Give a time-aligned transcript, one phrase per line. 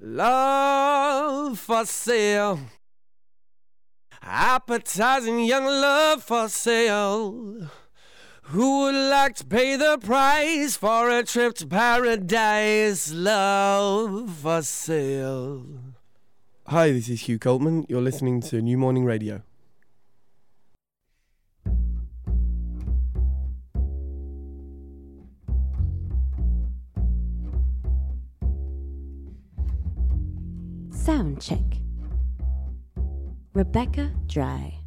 [0.00, 2.60] Love for sale.
[4.22, 7.68] Appetizing young love for sale.
[8.42, 13.12] Who would like to pay the price for a trip to paradise?
[13.12, 15.66] Love for sale.
[16.68, 17.84] Hi, this is Hugh Coltman.
[17.88, 19.42] You're listening to New Morning Radio.
[31.08, 31.64] Sound check.
[33.54, 34.77] Rebecca Dry.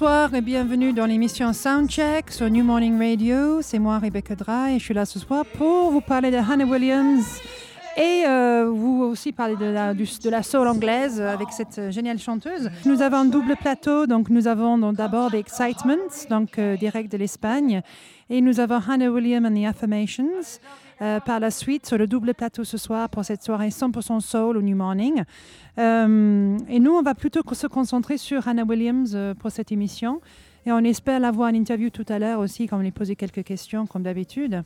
[0.00, 3.60] Bonsoir et bienvenue dans l'émission Soundcheck sur New Morning Radio.
[3.60, 6.64] C'est moi, Rebecca Dry, et je suis là ce soir pour vous parler de Hannah
[6.64, 7.42] Williams
[7.98, 12.18] et euh, vous aussi parler de la, de la soul anglaise avec cette euh, géniale
[12.18, 12.70] chanteuse.
[12.86, 17.18] Nous avons un double plateau, donc nous avons d'abord The Excitement, donc euh, direct de
[17.18, 17.82] l'Espagne,
[18.30, 20.60] et nous avons Hannah Williams and the Affirmations.
[21.02, 24.58] Euh, par la suite, sur le double plateau ce soir pour cette soirée 100% soul
[24.58, 25.24] au New Morning.
[25.78, 30.20] Euh, et nous, on va plutôt se concentrer sur Hannah Williams euh, pour cette émission.
[30.66, 33.44] Et on espère l'avoir en interview tout à l'heure aussi, quand on lui poser quelques
[33.44, 34.62] questions, comme d'habitude.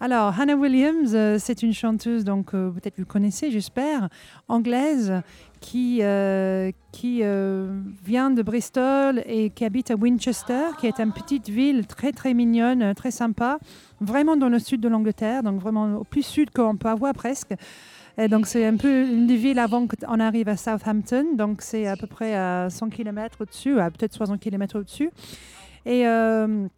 [0.00, 4.08] Alors, Hannah Williams, c'est une chanteuse, donc peut-être vous connaissez, j'espère,
[4.48, 5.12] anglaise,
[5.60, 6.00] qui,
[6.92, 7.22] qui
[8.04, 12.34] vient de Bristol et qui habite à Winchester, qui est une petite ville très très
[12.34, 13.58] mignonne, très sympa,
[14.04, 17.54] vraiment dans le sud de l'Angleterre, donc vraiment au plus sud qu'on peut avoir presque.
[18.30, 21.96] Donc c'est un peu une des villes avant qu'on arrive à Southampton, donc c'est à
[21.96, 25.10] peu près à 100 km au-dessus, à peut-être 60 km au-dessus.
[25.84, 26.68] Et euh,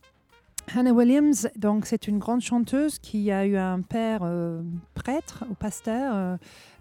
[0.74, 4.62] Hannah Williams, donc c'est une grande chanteuse qui a eu un père euh,
[4.94, 6.36] prêtre ou pasteur euh,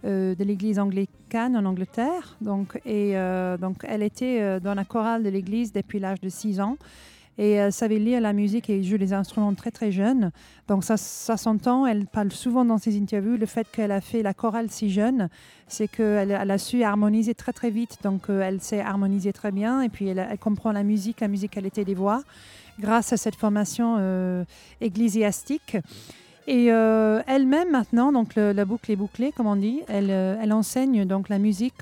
[0.05, 2.35] euh, de l'église anglicane en Angleterre.
[2.41, 6.29] Donc, et euh, donc elle était euh, dans la chorale de l'église depuis l'âge de
[6.29, 6.78] 6 ans.
[7.38, 10.31] Et elle savait lire la musique et jouer les instruments très très jeune.
[10.68, 11.85] Donc ça, ça s'entend.
[11.85, 15.29] Elle parle souvent dans ses interviews le fait qu'elle a fait la chorale si jeune,
[15.68, 17.97] c'est qu'elle elle a su harmoniser très très vite.
[18.03, 21.28] Donc euh, elle sait harmoniser très bien et puis elle, elle comprend la musique, la
[21.28, 22.23] musicalité des voix
[22.79, 24.44] grâce à cette formation euh,
[24.81, 25.78] ecclésiastique.
[26.47, 31.06] Et euh, elle-même maintenant, donc la boucle est bouclée, comme on dit, elle, euh, enseigne
[31.06, 31.73] donc la musique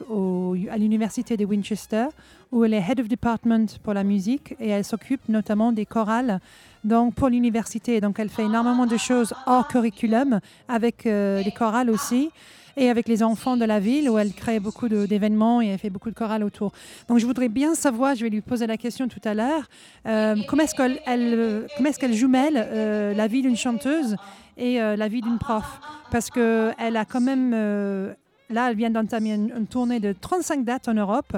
[0.72, 2.06] à l'université de Winchester,
[2.54, 6.40] où elle est head of department pour la musique et elle s'occupe notamment des chorales
[6.84, 8.00] donc pour l'université.
[8.00, 12.30] Donc elle fait énormément de choses hors curriculum, avec euh, des chorales aussi
[12.76, 15.90] et avec les enfants de la ville où elle crée beaucoup d'événements et elle fait
[15.92, 16.72] beaucoup de chorales autour.
[17.08, 19.70] Donc je voudrais bien savoir, je vais lui poser la question tout à l'heure,
[20.08, 24.16] euh, comment est-ce qu'elle jumelle euh, la vie d'une chanteuse
[24.58, 25.80] et euh, la vie d'une prof.
[26.12, 28.14] Parce qu'elle a quand même, euh,
[28.50, 31.36] là, elle vient d'entamer une, tournée de 35 dates en Europe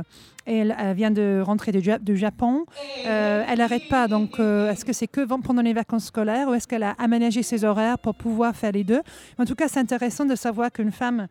[0.47, 2.65] et elle, vient de rentrer du Japon.
[3.05, 6.67] Euh, elle n'arrête pas, donc est-ce que c'est que pendant les vacances scolaires ou est-ce
[6.67, 9.01] qu'elle a aménagé ses horaires pour pouvoir faire les deux?
[9.39, 11.27] En tout cas, c'est intéressant de savoir qu'une femme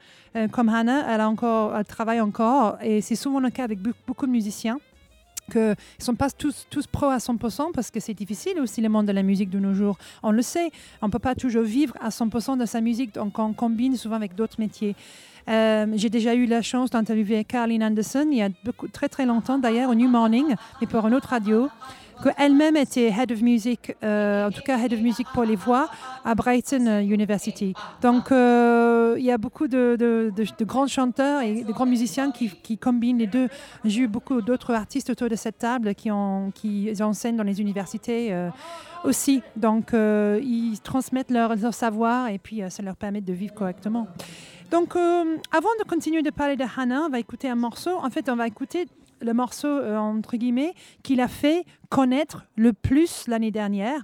[0.51, 3.93] comme Hannah, elle, a encore, elle travaille encore et c'est souvent le cas avec be-
[4.07, 4.79] beaucoup de musiciens
[5.51, 5.75] qu'ils ne
[6.05, 9.23] sont pas tous, tous à 100% parce que c'est difficile aussi le monde de la
[9.23, 9.99] musique de nos jours.
[10.23, 10.71] On le sait,
[11.03, 14.17] on ne peut pas toujours vivre à 100% de sa musique, donc on combine souvent
[14.17, 14.97] avec d'autres métiers.
[15.49, 19.27] Euh, J'ai déjà eu la chance d'interviewer Caroline Anderson il y a beaucoup, très très
[19.27, 21.69] longtemps d'ailleurs au New Morning, mais pour une autre radio
[22.23, 25.89] qu'elle-même était Head of Music, euh, en tout cas Head of Music pour les voix
[26.25, 27.75] à Brighton euh, University.
[28.03, 32.79] Donc euh, il y a beaucoup de, de- grands chanteurs et de grands musiciens qui,
[32.79, 33.49] combinent les deux.
[33.85, 36.53] J'ai eu beaucoup d'autres artistes autour de cette table qui, ont,
[37.01, 38.49] enseignent dans les universités
[39.05, 39.43] aussi.
[39.57, 44.07] Donc ils transmettent leur, leur savoir et puis ça leur permet de vivre correctement.
[44.71, 47.97] Donc, avant de continuer de parler de Hannah, on va écouter un morceau.
[47.99, 48.87] En fait, on va écouter
[49.21, 54.03] le morceau, euh, entre guillemets, qu'il a fait connaître le plus l'année dernière.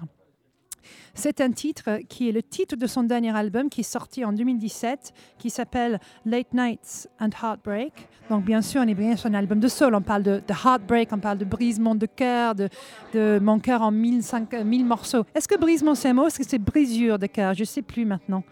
[1.15, 4.33] C'est un titre qui est le titre de son dernier album qui est sorti en
[4.33, 7.93] 2017, qui s'appelle Late Nights and Heartbreak.
[8.31, 9.95] Donc bien sûr, on est bien sur un album de soul.
[9.95, 12.69] On parle de, heartbreak, on parle de brisement de cœur, de,
[13.13, 15.25] de mon cœur en mille, cinq- euh, mille morceaux.
[15.35, 16.27] Est-ce que brisement c'est un mot?
[16.29, 17.53] Est-ce que c'est brisure de cœur?
[17.55, 18.43] Je ne sais plus maintenant.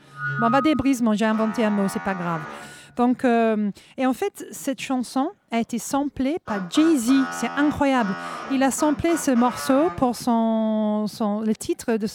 [0.41, 2.43] Bon, on va dire brisement, j'ai inventé un mot, c'est pas grave.
[2.97, 7.13] Donc, euh, et en fait, cette chanson, a été samplé par Jay-Z.
[7.33, 8.11] C'est incroyable.
[8.53, 11.07] Il a samplé ce morceau pour son,
[11.45, 12.07] le titre de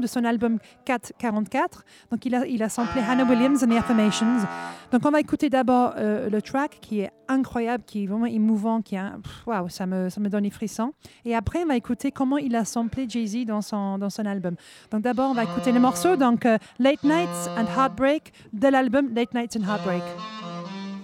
[0.00, 1.84] de son album 444.
[2.10, 4.46] Donc il a, il a samplé Hannah Williams and the Affirmations.
[4.92, 8.82] Donc on va écouter d'abord euh, le track qui est incroyable, qui est vraiment émouvant,
[8.82, 9.14] qui a,
[9.46, 10.92] waouh, ça me, ça me donne des frissons.
[11.24, 14.56] Et après on va écouter comment il a samplé Jay-Z dans son, dans son album.
[14.90, 19.12] Donc d'abord on va écouter le morceau, donc euh, Late Nights and Heartbreak de l'album
[19.14, 20.02] Late Nights and Heartbreak.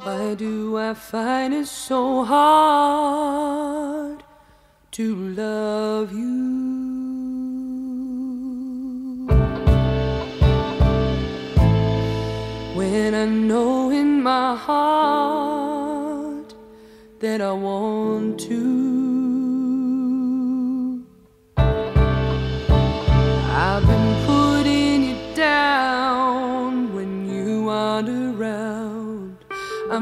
[0.04, 4.24] Why do I find it so hard
[4.90, 6.58] to love you?
[12.74, 16.52] When I know in my heart
[17.20, 19.01] that I want to,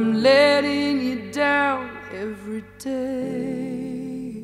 [0.00, 4.42] I'm letting you down every day.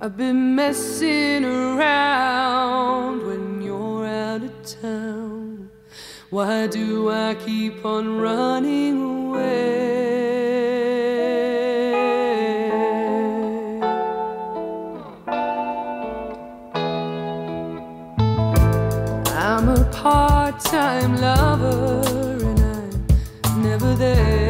[0.00, 5.70] I've been messing around when you're out of town.
[6.30, 10.10] Why do I keep on running away?
[19.28, 22.11] I'm a part time lover
[24.02, 24.41] there.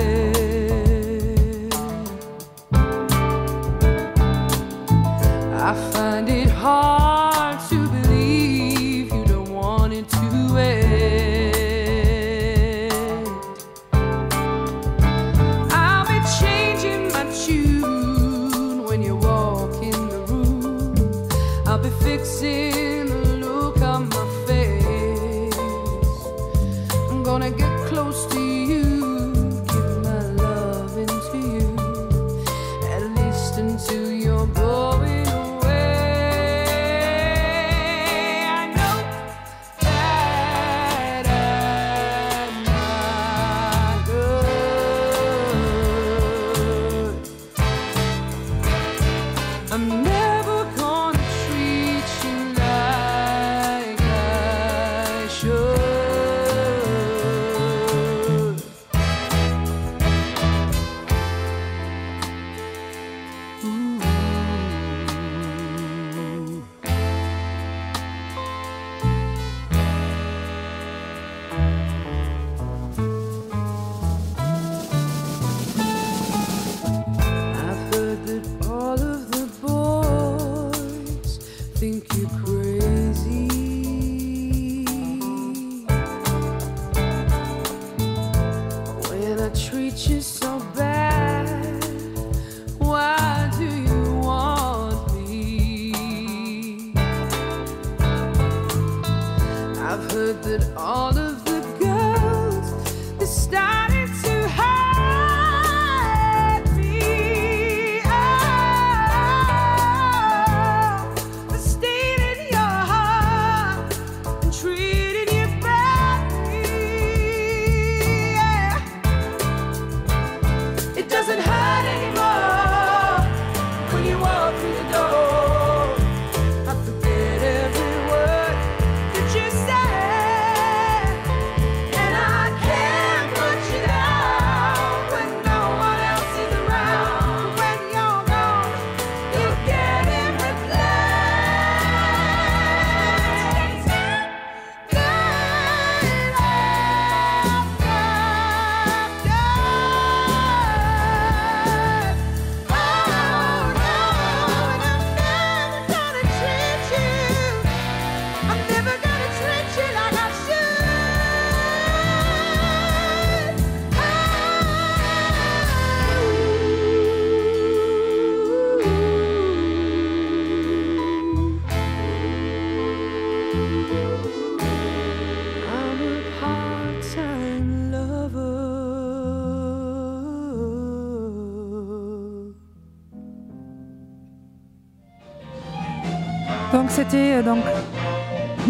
[186.73, 187.59] Donc c'était euh, donc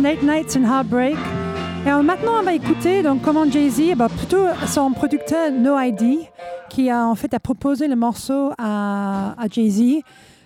[0.03, 1.17] Late Nights and Heartbreak.
[1.87, 6.21] Et maintenant, on va écouter donc comment Jay-Z, bah, plutôt son producteur No ID,
[6.69, 10.01] qui a en fait a proposé le morceau à, à Jay-Z.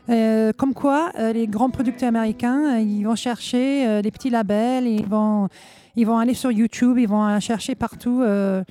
[0.09, 4.31] Euh, comme quoi, euh, les grands producteurs américains, euh, ils vont chercher euh, des petits
[4.31, 5.49] labels, ils vont,
[5.97, 8.23] ils vont aller sur YouTube, ils vont chercher partout.
[8.23, 8.63] euh,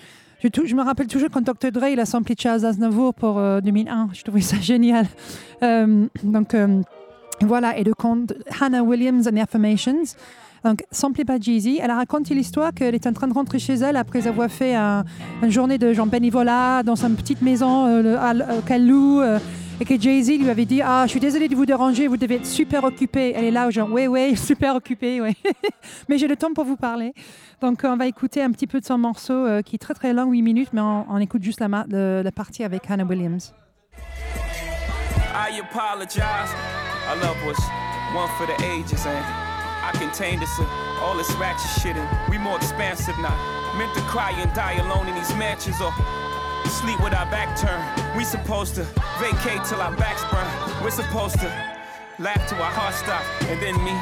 [0.41, 1.71] Je, je me rappelle toujours quand Dr.
[1.71, 4.09] Dre il a samplé Charles Aznavour pour euh, 2001.
[4.13, 5.05] Je trouvais ça génial.
[5.61, 6.81] Euh, donc euh,
[7.41, 10.15] voilà, et le conte Hannah Williams and Affirmations.
[10.63, 13.73] Donc, samplé par Jeezy, elle a raconté l'histoire qu'elle est en train de rentrer chez
[13.75, 15.03] elle après avoir fait un-
[15.43, 19.21] une journée de genre bénévolat dans sa petite maison euh, euh, qu'elle loue.
[19.21, 19.37] euh,
[19.79, 22.35] et que Jay-Z lui avait dit Ah, je suis désolée de vous déranger, vous devez
[22.35, 23.33] être super occupé.
[23.35, 25.35] Elle est là, genre, oui, oui, super occupée, oui.
[26.09, 27.13] mais j'ai le temps pour vous parler.
[27.61, 30.13] Donc, on va écouter un petit peu de son morceau euh, qui est très très
[30.13, 31.67] long, 8 minutes, mais on, écoute juste la,
[32.23, 33.53] la partie avec Hannah Williams.
[35.35, 36.84] I apologize.
[37.07, 37.59] Our love was
[38.13, 39.23] one for the ages, and
[39.85, 40.65] I contained this uh,
[41.01, 43.37] all this ratchet shit, and we more expansive now.
[43.77, 45.93] Meant to cry and die alone in these mansions, or
[46.81, 48.17] sleep with our back turned.
[48.17, 48.83] We supposed to
[49.19, 50.49] vacate till our backs burn.
[50.83, 51.47] We're supposed to
[52.17, 53.93] laugh till our hearts stop, and then me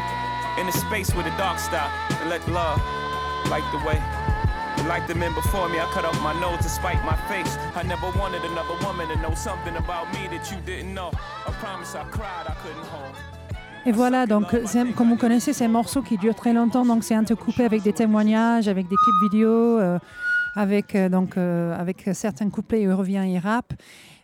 [0.62, 1.92] in the space where the dark stop,
[2.22, 2.80] and let love
[3.50, 4.33] light the way.
[4.84, 7.58] And Like the men before me, I cut off my nose to spite my face.
[7.74, 11.10] I never wanted another woman to know something about me that you didn't know.
[11.48, 13.16] I promise I cried, I couldn't hold.
[13.86, 14.48] Et voilà, donc
[14.96, 17.94] comme vous connaissez, c'est un morceau qui dure très longtemps, donc c'est entrecoupé avec des
[17.94, 20.00] témoignages, avec des clips vidéo, euh,
[20.56, 23.74] avec, euh, donc, euh, avec certains couplets, il revient, il rappe.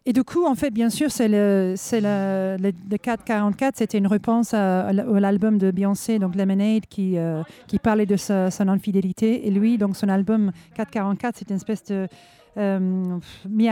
[0.06, 3.98] Et du coup, en fait, bien sûr, c'est le, c'est le, le, le 444, c'était
[3.98, 9.48] une réponse à, l'album de Beyoncé, donc Lemonade, qui, euh, qui parlait de son infidélité.
[9.48, 12.08] Et lui, donc son album 444, c'est une espèce de
[12.58, 13.18] euh,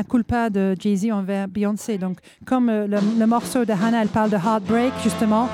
[0.07, 1.97] culpa de Jay-Z envers Beyoncé.
[1.97, 5.47] Donc, comme euh, le, le morceau de Hannah, elle parle de heartbreak, justement,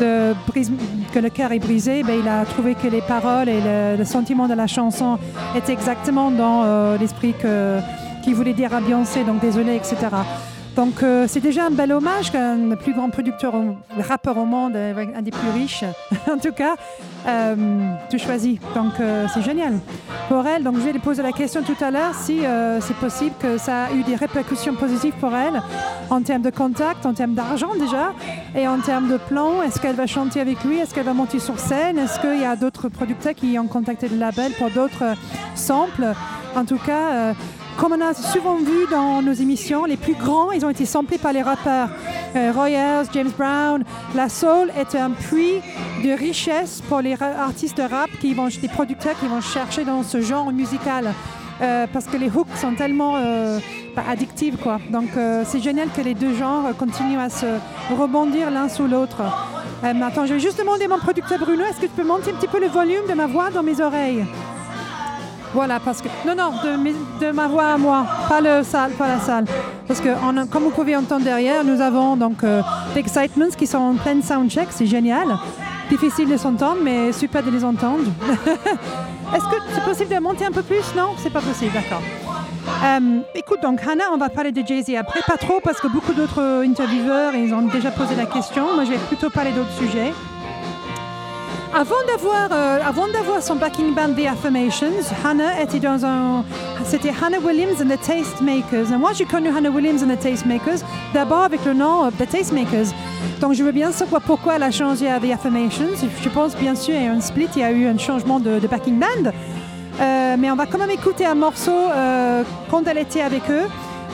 [0.00, 0.70] de brise-
[1.12, 4.04] que le cœur est brisé, ben, il a trouvé que les paroles et le, le
[4.04, 5.18] sentiment de la chanson
[5.56, 7.80] étaient exactement dans euh, l'esprit que-
[8.28, 9.96] qu'il voulait dire à Beyoncé, donc désolé, etc.
[10.76, 13.54] Donc euh, c'est déjà un bel hommage qu'un plus grand producteur,
[13.98, 15.82] rappeur au monde, euh, un des plus riches,
[16.30, 16.74] en tout cas,
[17.26, 17.56] euh,
[18.10, 18.58] tu choisis.
[18.74, 18.92] Donc
[19.32, 19.78] c'est génial
[20.28, 20.62] pour elle.
[20.62, 22.40] Donc je vais lui poser la question tout à l'heure si
[22.80, 25.62] c'est possible que ça a eu des répercussions positives pour elle
[26.10, 28.12] en termes de contact, en termes d'argent déjà,
[28.54, 29.62] et en termes de plan.
[29.62, 30.80] Est-ce qu'elle va chanter avec lui?
[30.80, 31.96] Est-ce qu'elle va monter sur scène?
[31.96, 35.16] Est-ce qu'il y a d'autres producteurs qui ont contacté le label pour d'autres
[35.54, 36.12] samples?
[36.56, 37.34] En tout cas,
[37.78, 41.16] comme on a souvent vu dans nos émissions, les plus grands, ils ont été samplés
[41.16, 41.88] par les rappeurs.
[42.34, 43.84] Euh, Roy Ayers, James Brown.
[44.14, 45.60] La soul est un puits
[46.04, 50.20] de richesse pour les artistes rap, qui vont, des producteurs qui vont chercher dans ce
[50.20, 51.14] genre musical.
[51.60, 53.58] Euh, parce que les hooks sont tellement euh,
[53.96, 54.56] bah, addictives.
[54.56, 54.78] Quoi.
[54.90, 57.46] Donc euh, c'est génial que les deux genres continuent à se
[57.96, 59.22] rebondir l'un sur l'autre.
[59.82, 62.34] Attends, je vais juste demander à mon producteur Bruno, est-ce que tu peux monter un
[62.34, 64.24] petit peu le volume de ma voix dans mes oreilles?
[65.54, 66.08] Voilà, parce que.
[66.26, 66.52] Non, non,
[67.20, 69.44] de, ma voix à moi, pas, le salle, pas la salle.
[69.86, 70.08] Parce que,
[70.50, 72.62] comme vous pouvez entendre derrière, nous avons donc euh,
[73.56, 75.38] qui sont en pleine soundcheck, c'est génial.
[75.88, 78.04] Difficile de s'entendre, mais super de les entendre.
[79.34, 80.94] Est-ce que c'est possible de monter un peu plus?
[80.96, 82.02] Non, c'est pas possible, d'accord.
[82.84, 86.12] Euh, écoute, donc Hannah, on va parler de Jay-Z après, pas trop, parce que beaucoup
[86.12, 88.74] d'autres intervieweurs, ils ont déjà posé la question.
[88.74, 90.12] Moi, je vais plutôt parler d'autres sujets.
[91.74, 96.44] Avant d'avoir, euh, avant d'avoir son backing band The Affirmations, Hannah était dans un,
[96.84, 98.90] c'était Hannah Williams and the Tastemakers.
[98.90, 100.80] Et moi, j'ai connu Hannah Williams and the Tastemakers
[101.12, 102.86] d'abord avec le nom euh, The Tastemakers.
[103.40, 106.08] Donc, je veux bien savoir pourquoi elle a changé à The Affirmations.
[106.22, 107.98] Je pense bien sûr il y a eu un split, il y a eu un
[107.98, 109.30] changement de, backing band.
[110.00, 111.88] Euh, mais on va quand même écouter un morceau
[112.70, 113.66] quand elle était avec eux.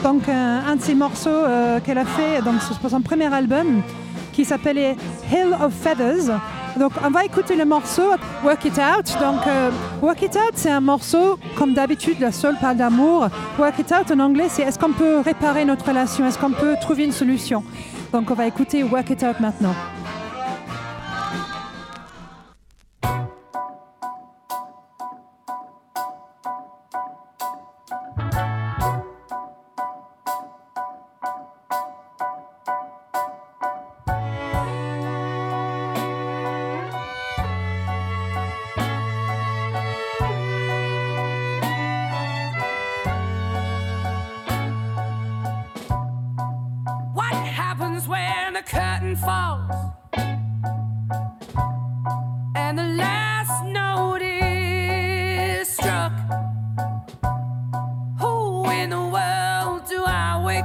[0.03, 1.45] Donc, un, de ces morceaux
[1.85, 3.81] qu'elle a fait donc, pour son premier album
[4.35, 4.97] qui s'appelait
[5.31, 6.39] Hill of Feathers.
[6.77, 8.03] Donc, on va écouter le morceau
[8.43, 9.17] Work It Out.
[9.21, 13.29] Donc, euh, Work It Out, c'est un morceau, comme d'habitude, la seule parle d'amour.
[13.57, 16.25] Work It Out en anglais, c'est est-ce qu'on peut réparer notre relation?
[16.25, 17.63] Est-ce qu'on peut trouver une solution?
[18.11, 19.73] Donc, on va écouter Work It Out maintenant.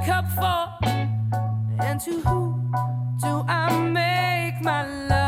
[0.01, 0.89] Wake up for?
[1.81, 2.73] And to who
[3.21, 5.20] do I make my love?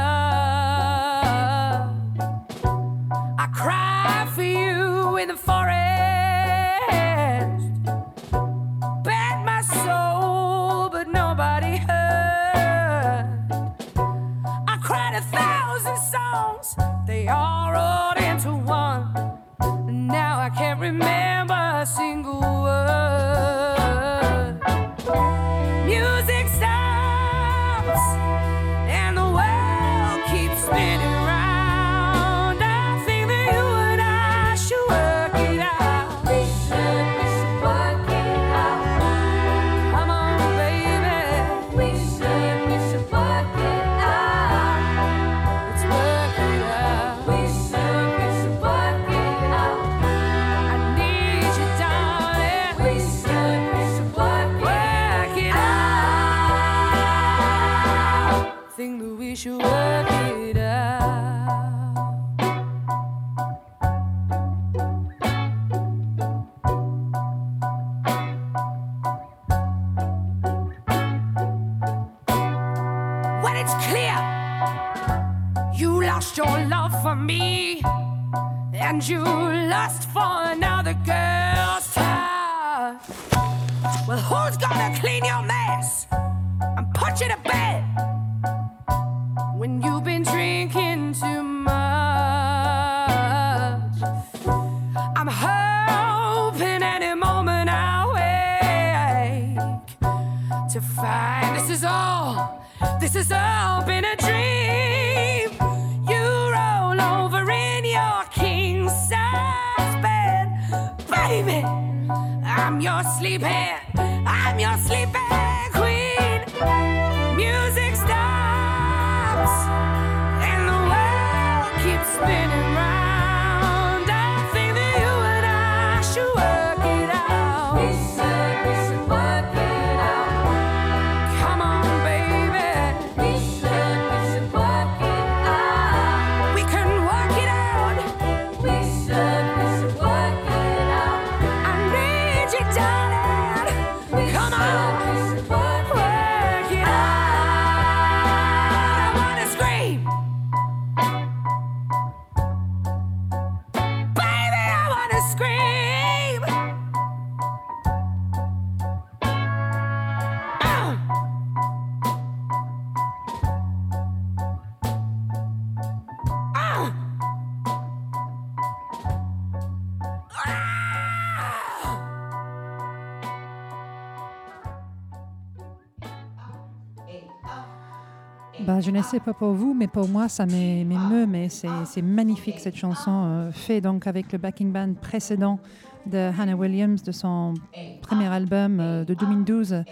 [178.82, 182.60] Je ne sais pas pour vous, mais pour moi, ça m'é- m'émeut, mais c'est magnifique
[182.60, 185.60] cette chanson, euh, faite donc avec le backing band précédent
[186.06, 187.54] de Hannah Williams, de son
[188.00, 189.84] premier album euh, de 2012,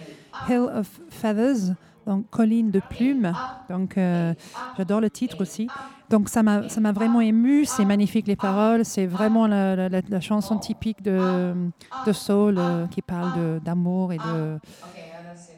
[0.49, 1.75] Hill of Feathers,
[2.07, 3.37] donc Colline de plumes.
[3.69, 4.35] Donc, euh,
[4.77, 5.71] j'adore le titre aussi.
[6.09, 7.65] Donc, ça m'a vraiment ému.
[7.65, 8.85] C'est magnifique les paroles.
[8.85, 11.55] C'est vraiment la, la- chanson typique de,
[12.03, 14.59] de soul qui parle d'amour et de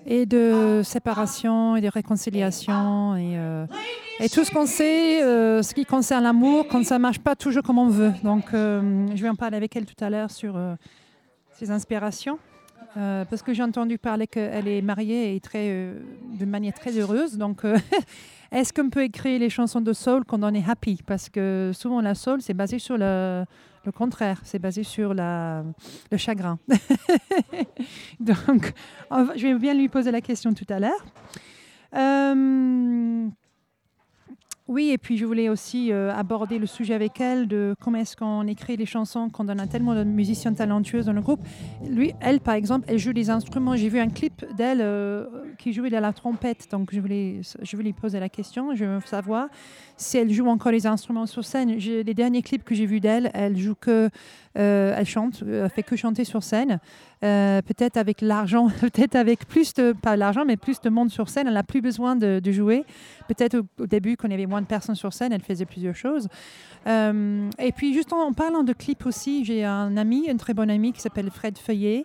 [0.06, 3.66] et de séparation et de réconciliation et, euh,
[4.20, 7.62] et tout ce qu'on sait, euh, ce qui concerne l'amour, quand ça marche pas toujours
[7.62, 8.12] comme on veut.
[8.24, 10.58] Donc, euh, je vais en parler avec elle tout à l'heure sur
[11.52, 12.38] ses inspirations.
[12.94, 15.94] Parce que j'ai entendu parler qu'elle est mariée et très,
[16.38, 17.38] de manière très heureuse.
[17.38, 17.62] Donc,
[18.52, 21.00] est-ce qu'on peut écrire les chansons de soul quand on est happy?
[21.06, 23.44] Parce que souvent, la soul, c'est basé sur le,
[23.84, 24.40] le contraire.
[24.44, 25.64] C'est basé sur la,
[26.10, 26.58] le chagrin.
[28.20, 28.72] Donc,
[29.10, 31.04] je vais bien lui poser la question tout à l'heure.
[31.94, 33.28] Euh,
[34.68, 38.16] oui, et puis je voulais aussi euh, aborder le sujet avec elle de comment est-ce
[38.16, 41.40] qu'on écrit les chansons quand on a tellement de musiciens talentueux dans le groupe.
[41.86, 43.76] Lui, elle, par exemple, elle joue des instruments.
[43.76, 45.26] J'ai vu un clip d'elle euh,
[45.58, 48.74] qui jouait de la trompette, donc je voulais, je voulais lui poser la question.
[48.74, 49.48] Je veux savoir
[49.96, 51.70] si elle joue encore les instruments sur scène.
[51.76, 54.10] Les derniers clips que j'ai vus d'elle, elle joue que,
[54.58, 56.80] euh, elle chante, euh, elle fait que chanter sur scène.
[57.24, 61.28] Euh, peut-être avec l'argent, peut-être avec plus de, pas l'argent, mais plus de monde sur
[61.28, 61.46] scène.
[61.46, 62.84] Elle n'a plus besoin de, jouer.
[63.28, 65.96] Peut-être au, début, quand il y avait moins de personnes sur scène, elle faisait plusieurs
[65.96, 66.28] choses.
[66.86, 70.68] Et puis, juste en, en parlant de clips aussi, j'ai un ami, un très bon
[70.68, 72.04] ami qui s'appelle Fred Feuillet,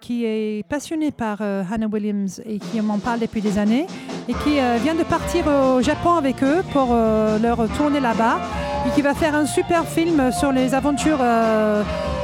[0.00, 3.86] qui est passionné par Hannah Williams et qui m'en parle depuis des années
[4.28, 8.38] et qui euh, vient de partir au Japon avec eux pour euh, leur tourner là-bas
[8.86, 11.82] et qui va faire un super film sur les aventures euh,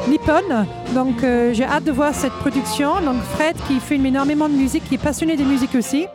[0.09, 0.67] nippones.
[0.95, 3.01] Donc j'ai hâte de voir cette production.
[3.01, 6.07] Donc Fred qui filme énormément de musique, qui est passionné de musique aussi,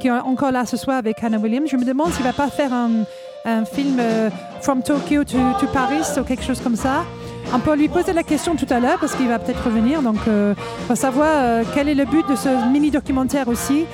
[0.00, 1.68] qui est encore là ce soir avec Hannah Williams.
[1.70, 3.04] Je me demande s'il va pas faire un,
[3.64, 4.00] film
[4.60, 7.04] From Tokyo to, to Paris ou quelque chose comme ça.
[7.52, 10.02] On peut lui poser la question tout à l'heure parce qu'il va peut-être revenir.
[10.02, 10.54] Donc, euh,
[10.88, 13.86] on savoir euh, quel est le but de ce mini-documentaire aussi.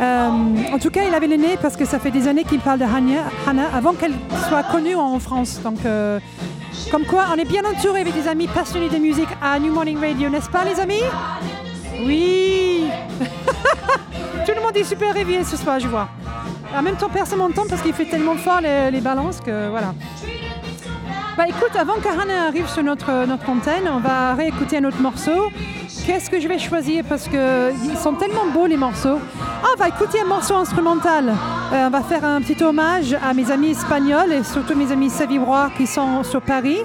[0.00, 0.28] Euh,
[0.72, 2.78] en tout cas, il avait le nez parce que ça fait des années qu'il parle
[2.78, 4.14] de Hannah, avant qu'elle
[4.48, 5.60] soit connue en France.
[5.86, 6.20] Euh,
[6.90, 9.98] comme quoi, on est bien entouré avec des amis passionnés de musique à New Morning
[9.98, 11.02] Radio, n'est-ce pas, les amis?
[12.04, 12.84] Oui
[14.46, 16.08] Tout le monde est super réveillé ce soir, je vois.
[16.76, 19.94] En même temps, personne m'entend parce qu'il fait tellement fort les balances que voilà.
[21.38, 25.00] Bah écoute, avant que Hannah arrive sur notre, notre antenne, on va réécouter un autre
[25.00, 25.52] morceau.
[26.04, 27.04] Qu'est-ce que je vais choisir?
[27.08, 29.20] Parce qu'ils sont tellement beaux les morceaux.
[29.62, 31.28] Ah, on va écouter un morceau instrumental.
[31.28, 35.10] Euh, on va faire un petit hommage à mes amis espagnols et surtout mes amis
[35.10, 36.80] sévillois qui sont sur Paris.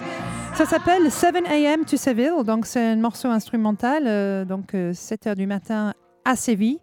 [0.54, 1.84] Ça s'appelle 7 a.m.
[1.84, 5.94] to Seville, donc c'est un morceau instrumental, euh, donc 7 heures du matin
[6.26, 6.80] à Séville.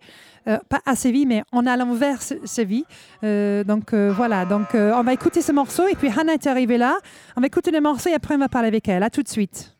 [0.48, 2.84] Euh, pas à Séville, mais en allant vers Sé- Séville.
[3.24, 6.78] Euh, donc euh, voilà, donc on va écouter ce morceau et puis Hannah est arrivée
[6.78, 6.98] là.
[7.36, 9.02] On va écouter le morceau et après on va parler avec elle.
[9.02, 9.74] À tout de suite.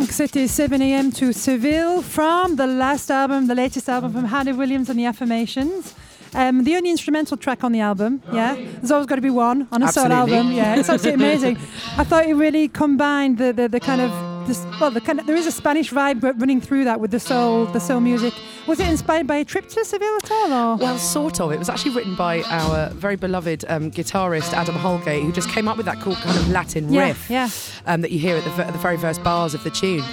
[0.00, 1.12] Donc, c'était 7 a.m.
[1.12, 5.94] to Seville from the last album, the latest album from Hannah Williams and the Affirmations.
[6.34, 8.54] Um, the only instrumental track on the album, yeah.
[8.54, 10.76] There's always got to be one on a solo album, yeah.
[10.76, 11.58] It's absolutely amazing.
[11.98, 14.10] I thought it really combined the, the, the kind of
[14.50, 17.20] this, well, the kind of, there is a Spanish vibe running through that with the
[17.20, 18.34] soul, the soul music.
[18.66, 20.76] Was it inspired by a trip to Seville at all, or?
[20.76, 21.52] Well, sort of.
[21.52, 25.68] It was actually written by our very beloved um, guitarist Adam Holgate, who just came
[25.68, 27.48] up with that cool kind of Latin Yeah, riff yeah.
[27.86, 30.04] Um, that you hear at the, v- the very first bars of the tune.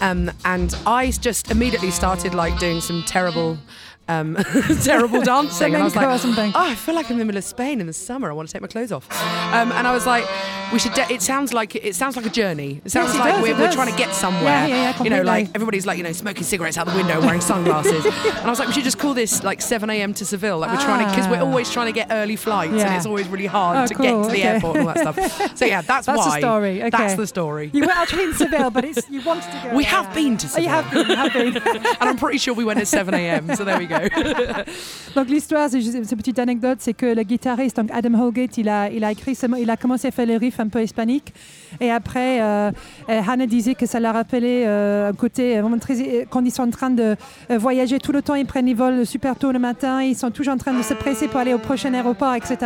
[0.00, 3.58] Um, and I just immediately started like doing some terrible.
[4.06, 4.36] Um,
[4.82, 6.06] terrible dancing, and I was like.
[6.06, 8.28] "Oh, I feel like I'm in the middle of Spain in the summer.
[8.30, 9.08] I want to take my clothes off."
[9.54, 10.24] Um, and I was like,
[10.72, 12.82] "We should." De- it sounds like it sounds like a journey.
[12.84, 14.42] It sounds it like does, we're, we're trying to get somewhere.
[14.44, 17.18] Yeah, yeah, yeah, you know, like everybody's like you know smoking cigarettes out the window,
[17.20, 18.04] wearing sunglasses.
[18.04, 18.14] and
[18.46, 20.12] I was like, we should just call this like 7 a.m.
[20.14, 20.58] to Seville.
[20.58, 21.46] Like we're trying to because we're Ah.
[21.46, 24.16] always trying to get early flights, and it's always really hard Oh, to get to
[24.28, 24.42] the okay.
[24.42, 25.56] airport and all that stuff.
[25.56, 26.40] So yeah, that's, That's the why.
[26.40, 27.14] story, That's okay.
[27.16, 27.70] the story.
[27.72, 29.74] You were actually in Seville, but it's you wanted to go.
[29.76, 31.56] we have been to Oh, you have been, you have been.
[31.56, 33.54] and I'm pretty sure we went at 7 a.m.
[33.56, 33.93] So there we go.
[35.14, 38.90] Donc l'histoire, c'est cette petite anecdote, c'est que le guitariste, donc Adam Holgate, il a,
[39.10, 41.32] écrit, il a commencé à faire les riffs un peu hispaniques,
[41.80, 42.70] et après, euh,
[43.08, 46.62] euh, Hannah disait que ça l'a rappelé euh, un côté vraiment très, quand ils sont
[46.62, 47.16] en train de
[47.50, 50.54] voyager tout le temps, ils prennent les vols super tôt le matin, ils sont toujours
[50.54, 52.56] en train de se presser pour aller au prochain aéroport, etc.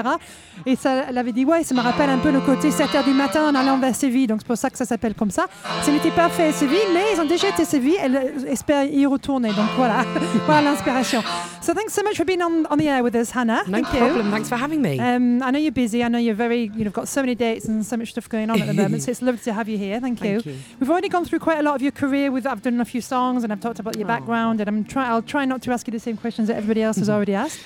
[0.66, 3.04] Et ça, elle avait dit, ouais, ça me rappelle un peu le côté 7 h
[3.04, 5.46] du matin en allant vers Séville, donc c'est pour ça que ça s'appelle comme ça.
[5.82, 8.84] Ce n'était pas fait à Séville, mais ils ont déjà été à Séville, elle espère
[8.84, 10.04] y retourner, donc voilà,
[10.46, 11.17] voilà l'inspiration.
[11.60, 13.62] So thanks so much for being on, on the air with us, Hannah.
[13.66, 13.98] No Thank you.
[14.00, 14.30] problem.
[14.30, 14.98] Thanks for having me.
[14.98, 16.02] Um, I know you're busy.
[16.02, 18.50] I know you're very, you know, got so many dates and so much stuff going
[18.50, 19.02] on at the moment.
[19.02, 20.00] so it's lovely to have you here.
[20.00, 20.40] Thank you.
[20.40, 20.62] Thank you.
[20.80, 22.30] We've already gone through quite a lot of your career.
[22.30, 24.08] With I've done a few songs and I've talked about your Oh.
[24.08, 24.60] background.
[24.60, 25.06] And I'm try.
[25.08, 27.60] I'll try not to ask you the same questions that everybody else has already asked.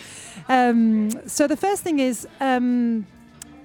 [0.48, 3.06] Um, so the first thing is, um,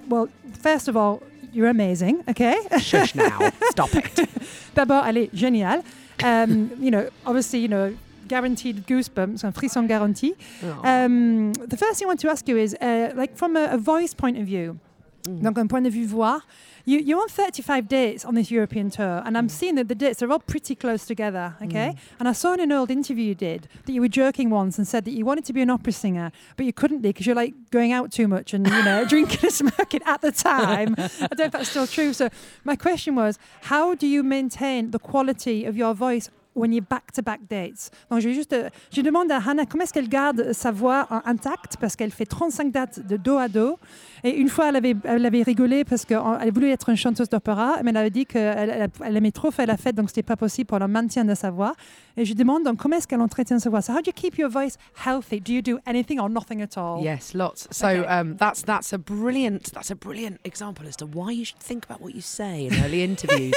[0.08, 0.28] well,
[0.62, 1.22] first of all,
[1.52, 2.22] you're amazing.
[2.28, 2.56] Okay.
[2.80, 3.50] Shush now.
[3.70, 4.28] Stop it.
[4.74, 5.82] D'abord, elle est géniale.
[6.22, 7.96] Um, you know, obviously, you know,
[8.28, 10.34] guaranteed goosebumps, un frisson garanti.
[10.62, 10.80] Oh.
[10.84, 13.78] Um, the first thing I want to ask you is, uh, like from a, a
[13.78, 14.78] voice point of view,
[15.26, 16.40] donc un point de vue voix,
[16.88, 20.22] you, you're on 35 dates on this European tour, and I'm seeing that the dates
[20.22, 21.94] are all pretty close together, okay?
[22.18, 24.88] And I saw in an old interview you did that you were joking once and
[24.88, 27.36] said that you wanted to be an opera singer, but you couldn't be because you're
[27.36, 30.94] like going out too much and, you know, drinking and smoking at the time.
[30.98, 32.14] I don't know if that's still true.
[32.14, 32.30] So
[32.64, 37.40] my question was, how do you maintain the quality of your voice when you're back-to-back
[37.48, 37.90] dates.
[38.10, 41.06] Donc, je, vais juste, euh, je demande à Hannah comment est-ce qu'elle garde sa voix
[41.24, 43.78] intacte parce qu'elle fait 35 dates de dos à dos.
[44.24, 47.76] Et une fois, elle avait, elle avait rigolé parce qu'elle voulait être une chanteuse d'opéra,
[47.84, 50.36] mais elle avait dit qu'elle elle, elle aimait trop faire la fête, donc c'était pas
[50.36, 51.74] possible pour le maintien de sa voix.
[52.16, 53.80] Et je demande donc comment est-ce qu'elle entretient sa voix?
[53.80, 55.40] So how do you keep your voice healthy?
[55.40, 57.00] Do you do anything or nothing at all?
[57.02, 57.68] Yes, lots.
[57.70, 58.04] So Okay.
[58.06, 61.84] um, that's that's a brilliant that's a brilliant example as to why you should think
[61.84, 63.54] about what you say in early interviews.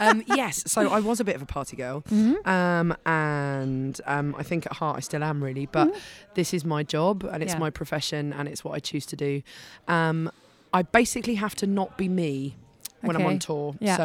[0.00, 2.46] um, yes, so I was a bit of a party girl, Mhm.
[2.46, 5.66] um, and um, I think at heart I still am really.
[5.66, 5.94] But
[6.34, 7.58] this is my job and it's Yeah.
[7.58, 9.42] my profession and it's what I choose to do.
[9.88, 10.30] Um,
[10.72, 12.56] I basically have to not be me
[13.02, 13.74] when I'm on tour.
[13.80, 13.96] Yeah.
[13.96, 14.04] So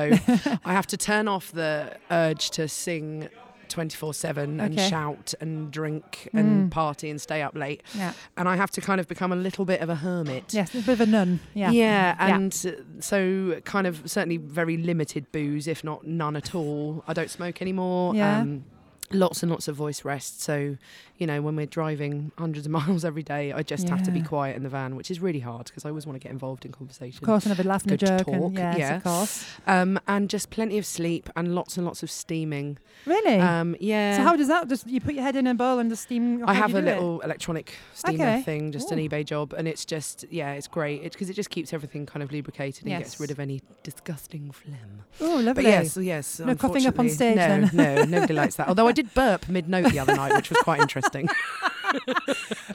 [0.66, 3.30] I have to turn off the urge to sing
[3.70, 4.90] 24 7 and Okay.
[4.90, 6.72] shout and drink and Mm.
[6.72, 8.14] party and stay up late Yeah.
[8.36, 10.54] and I have to kind of become a little bit of a hermit.
[10.54, 11.40] Yes, a bit of a nun.
[11.54, 11.72] Yeah.
[11.72, 17.04] Yeah, and uh, so kind of certainly very limited booze, if not none at all.
[17.08, 18.16] I don't smoke anymore.
[18.16, 18.40] Yeah.
[18.42, 18.66] Um,
[19.12, 20.42] lots and lots of voice rest.
[20.42, 20.76] So,
[21.18, 24.22] you know, when we're driving hundreds of miles every day, I just have to be
[24.22, 26.66] quiet in the van, which is really hard because I always want to get involved
[26.66, 27.18] in conversation.
[27.24, 28.28] Of course, and have a laugh and a joke.
[28.28, 28.96] And, yes, yeah.
[28.98, 29.46] of course.
[29.66, 32.78] Um, and just plenty of sleep and lots and lots of steaming.
[33.06, 33.40] Really?
[33.40, 34.18] Um, yeah.
[34.18, 34.68] so how does that?
[34.68, 36.44] Just you put your head in a bowl and the steam?
[36.48, 36.92] I have a do it?
[36.94, 38.42] little electronic steamer Okay.
[38.44, 41.74] thing, just an eBay job, and it's just yeah, it's great because it, just keeps
[41.74, 43.00] everything kind of lubricated and Yes.
[43.00, 45.04] gets rid of any disgusting phlegm.
[45.22, 45.54] Oh, lovely.
[45.54, 46.40] But yes, yes.
[46.40, 47.70] No coughing up on stage No, then.
[47.74, 48.68] no, nobody likes that.
[48.68, 51.30] Although I did burp mid note the other night, which was quite interesting interesting.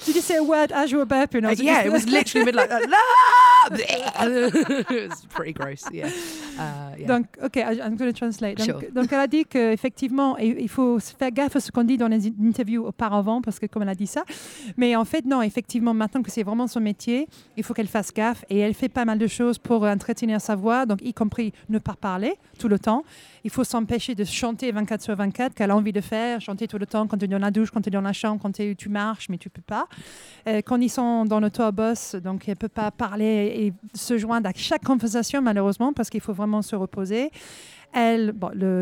[0.06, 1.44] Did you say a word as you were burping?
[1.44, 2.82] Uh, yeah, it was literally mid like that.
[3.70, 5.84] it was pretty gross.
[5.92, 6.06] Yeah.
[6.58, 7.06] Uh, yeah.
[7.06, 8.58] Donc, ok, I'm going to translate.
[8.58, 8.80] Donc, Sure.
[8.94, 12.26] donc, elle a dit qu'effectivement, il faut faire gaffe à ce qu'on dit dans les
[12.42, 14.24] interviews auparavant, parce que comme elle a dit ça.
[14.76, 18.12] Mais en fait, non, effectivement, maintenant que c'est vraiment son métier, il faut qu'elle fasse
[18.12, 18.44] gaffe.
[18.50, 21.78] Et elle fait pas mal de choses pour entretenir sa voix, donc y compris ne
[21.78, 23.04] pas parler tout le temps.
[23.44, 26.78] Il faut s'empêcher de chanter 24 sur 24 qu'elle a envie de faire, chanter tout
[26.78, 28.52] le temps quand tu es dans la douche, quand tu es dans la chambre, quand
[28.52, 29.86] tu marches, mais tu peux pas.
[30.48, 31.40] Euh, quand ils sont dans
[31.72, 36.20] boss, donc elle peut pas parler et se joindre à chaque conversation malheureusement parce qu'il
[36.20, 37.30] faut vraiment se reposer.
[37.92, 38.32] Elle,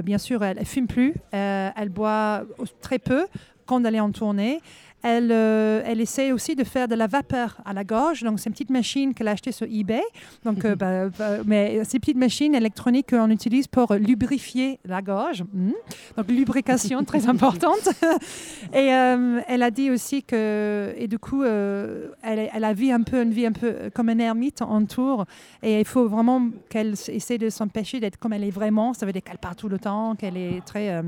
[0.05, 2.45] bien sûr, elle, elle fume plus, euh, elle boit
[2.81, 3.27] très peu
[3.67, 4.61] quand elle est en tournée.
[5.03, 8.23] Elle, euh, elle essaie aussi de faire de la vapeur à la gorge.
[8.23, 10.03] Donc, c'est une petite machine qu'elle a achetée sur eBay.
[10.45, 15.45] Donc, euh, bah, bah, mais ces petites machines électroniques qu'on utilise pour lubrifier la gorge.
[15.53, 15.73] Mhm.
[16.17, 17.89] Donc, lubrication très importante.
[18.75, 23.03] et euh, elle a dit aussi que, et du coup, elle, elle a vu un
[23.03, 25.25] peu une vie un peu comme une ermite en tour.
[25.63, 28.93] Et il faut vraiment qu'elle essaie de s'empêcher d'être comme elle est vraiment.
[28.93, 31.03] Ça veut dire qu'elle parle tout le temps, qu'elle est très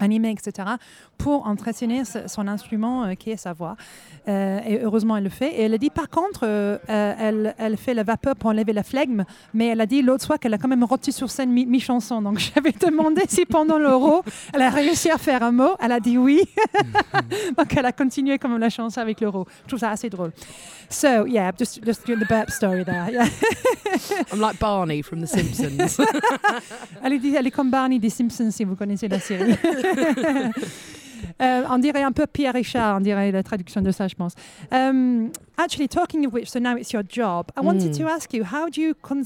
[0.00, 0.68] animée, etc.,
[1.18, 3.76] pour entretenir ce- son instrument euh, qui est sa voix.
[4.28, 5.54] Euh, et heureusement, elle le fait.
[5.54, 8.82] Et elle a dit, par contre, euh, elle, elle fait la vapeur pour enlever la
[8.82, 11.66] flegme, mais elle a dit l'autre soir qu'elle a quand même rôti sur scène mi-
[11.66, 12.20] mi-chanson.
[12.22, 15.76] Donc, j'avais demandé si pendant l'euro, elle a réussi à faire un mot.
[15.80, 16.42] Elle a dit oui.
[17.56, 19.46] Donc, elle a continué comme la chanson avec l'euro.
[19.62, 20.32] Je trouve ça assez drôle.
[20.90, 23.10] So, yeah, just, just doing the burp story there.
[23.10, 23.26] Yeah.
[24.32, 25.98] I'm like Barney from The Simpsons.
[27.02, 29.54] Elle est, elle est comme Barney des Simpsons, si vous connaissez la série.
[31.42, 34.34] Euh, on dirait un peu Pierre Richard, on dirait la traduction de ça, je pense.
[34.70, 37.46] Um, actually, talking of which, so now it's your job.
[37.56, 37.98] I wanted Mm.
[37.98, 39.24] to ask you, how do you con-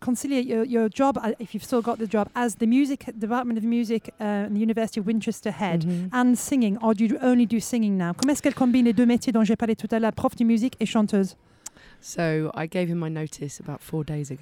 [0.00, 3.58] conciliate your, your job, uh, if you've still got the job, as the music department
[3.58, 6.08] of music uh, in the University of Winchester head, Mhm.
[6.12, 8.12] and singing, or do you only do singing now?
[8.14, 10.44] Comment est-ce qu'elle combine les deux métiers dont j'ai parlé tout à l'heure, prof de
[10.44, 11.36] musique et chanteuse?
[12.00, 14.40] So I gave him my notice about four days ago.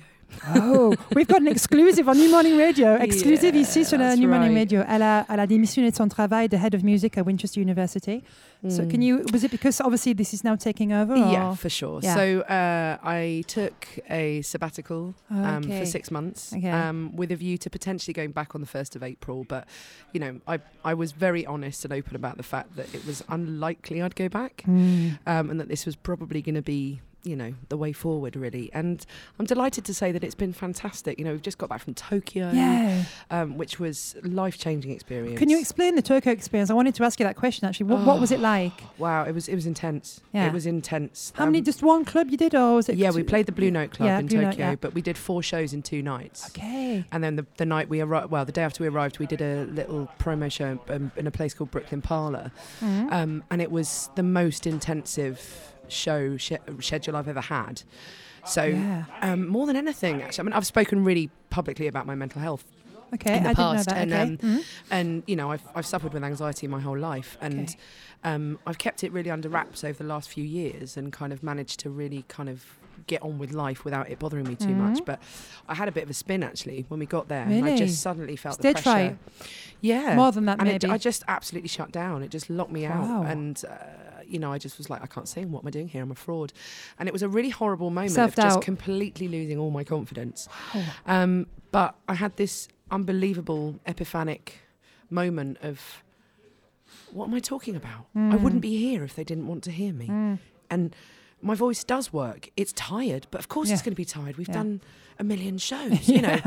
[0.55, 2.95] Oh, we've got an exclusive on New Morning Radio.
[3.01, 4.55] Exclusive Yeah, ici sur New Morning.
[4.55, 4.83] Radio.
[4.87, 8.23] Elle a, elle a démissionné de son travail, the head of music at Winchester University.
[8.69, 8.91] So Mm.
[8.91, 11.13] can you, was it because obviously this is now taking over?
[11.13, 11.31] Or?
[11.33, 12.01] Yeah, for sure.
[12.03, 12.15] Yeah.
[12.15, 15.81] So uh, I took a sabbatical um, Okay.
[15.81, 16.71] for six months Okay.
[16.71, 19.45] um, with a view to potentially going back on the 1st of April.
[19.47, 19.67] But,
[20.13, 23.23] you know, I, I was very honest and open about the fact that it was
[23.29, 25.19] unlikely I'd go back Mm.
[25.27, 28.71] um, and that this was probably going to be, you know, the way forward, really.
[28.73, 29.05] And
[29.39, 31.19] I'm delighted to say that it's been fantastic.
[31.19, 33.05] You know, we've just got back from Tokyo, Yeah.
[33.31, 35.39] um, which was life changing experience.
[35.39, 36.71] Can you explain the Tokyo experience?
[36.71, 37.87] I wanted to ask you that question actually.
[37.87, 38.73] What, what was it like?
[38.99, 40.21] Wow, it was it was intense.
[40.33, 40.47] Yeah.
[40.47, 41.33] It was intense.
[41.37, 42.97] How many, Um, just one club you did or was it?
[42.97, 44.75] yeah, we played the Blue Note Club Yeah, in Blue Note, Tokyo, yeah.
[44.77, 46.47] but we did four shows in two nights.
[46.51, 47.05] Okay.
[47.11, 49.41] And then the, the night we arrived, well, the day after we arrived, we did
[49.43, 52.53] a little promo show um, in a place called Brooklyn Parlour.
[52.81, 53.13] Mhm.
[53.13, 57.83] Um, and it was the most intensive show sh- schedule I've ever had.
[58.45, 59.05] So, yeah.
[59.23, 62.65] um, more than anything, actually, I mean, I've spoken really publicly about my mental health.
[63.15, 63.37] Okay.
[63.37, 64.23] in the I past, didn't and, know that.
[64.25, 64.47] um, okay.
[64.63, 64.65] Mhm.
[64.91, 67.39] And, you know, I've, I've suffered with anxiety my whole life.
[67.41, 67.77] And Okay.
[68.25, 71.43] um, I've kept it really under wraps over the last few years and kind of
[71.45, 72.65] managed to really kind of
[73.07, 74.77] get on with life without it bothering me too Mhm.
[74.79, 75.05] much.
[75.05, 75.21] But
[75.69, 77.45] I had a bit of a spin actually when we got there.
[77.45, 79.19] And I just suddenly felt Stage the pressure.
[79.81, 80.17] Yeah.
[80.17, 80.93] More than that, and it, maybe.
[80.93, 82.25] I just absolutely shut down.
[82.25, 83.21] It just locked me Wow.
[83.23, 83.27] out.
[83.27, 83.75] And, uh,
[84.29, 85.51] you know, I just was like, I can't sing.
[85.53, 86.03] What am I doing here?
[86.03, 86.53] I'm a fraud.
[86.99, 90.49] And it was a really horrible moment of just completely losing all my confidence.
[90.75, 90.83] Wow.
[91.07, 94.61] Um, but I had this unbelievable epiphanic
[95.11, 96.03] moment of
[97.13, 98.07] what am I talking about?
[98.15, 98.41] I Mm.
[98.43, 100.09] wouldn't be here if they didn't want to hear me.
[100.09, 100.39] Mm.
[100.71, 100.95] And
[101.43, 102.51] my voice does work.
[102.57, 104.37] It's tired, but of course it's going to be tired.
[104.37, 104.55] We've Yeah.
[104.63, 104.81] done
[105.19, 106.41] a million shows, you know.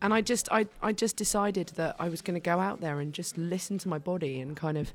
[0.00, 2.98] And I just I I just decided that I was going to go out there
[3.00, 4.92] and just listen to my body and kind of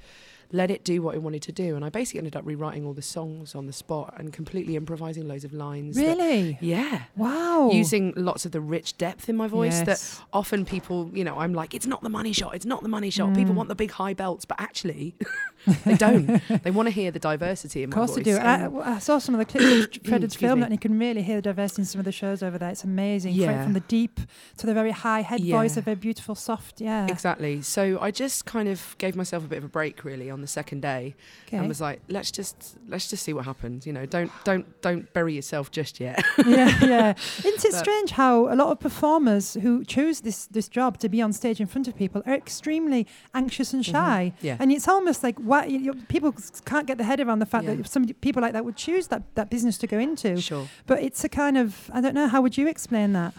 [0.51, 1.75] let it do what it wanted to do.
[1.75, 5.27] And I basically ended up rewriting all the songs on the spot and completely improvising
[5.27, 5.95] loads of lines.
[5.97, 6.57] that- Really?
[6.62, 7.03] yeah.
[7.15, 7.69] Wow.
[7.71, 11.53] Using lots of the rich depth in my voice that often people, you know, I'm
[11.53, 13.36] like, it's not the money shot, it's not the money shot.
[13.36, 13.57] People Mm.
[13.57, 15.15] want the big high belts, but actually,
[15.86, 16.41] they don't.
[16.63, 18.10] they want to hear the diversity in my voice.
[18.10, 18.25] Of course voice.
[18.25, 18.79] they do.
[18.81, 21.38] I, I saw some of the clips of Fred's film, and you can really hear
[21.38, 22.69] the diversity in some of the shows over there.
[22.69, 23.33] It's amazing.
[23.33, 23.63] From- Yeah.
[23.63, 24.19] From the deep
[24.57, 25.79] to the very high head voice, Yeah.
[25.79, 26.79] a very beautiful, soft.
[26.79, 27.07] Yeah.
[27.07, 27.62] Exactly.
[27.62, 30.47] So I just kind of gave myself a bit of a break, really, on the
[30.47, 31.15] second day,
[31.47, 31.58] Okay.
[31.58, 33.86] and was like, let's just let's just see what happens.
[33.88, 36.23] You know, don't don't don't bury yourself just yet.
[36.45, 37.13] yeah, yeah.
[37.39, 41.10] Isn't it But- strange how a lot of performers who choose this this job to
[41.10, 43.91] be on stage in front of people are extremely anxious and mm-hmm.
[43.91, 44.58] shy, Yeah.
[44.60, 46.34] and it's almost like what you, you, people
[46.65, 47.76] can't get their head around the fact Yeah.
[47.76, 50.39] that some people like that would choose that that business to go into.
[50.39, 50.67] Sure.
[50.86, 52.28] But it's a kind of I don't know.
[52.28, 53.34] How would you explain that?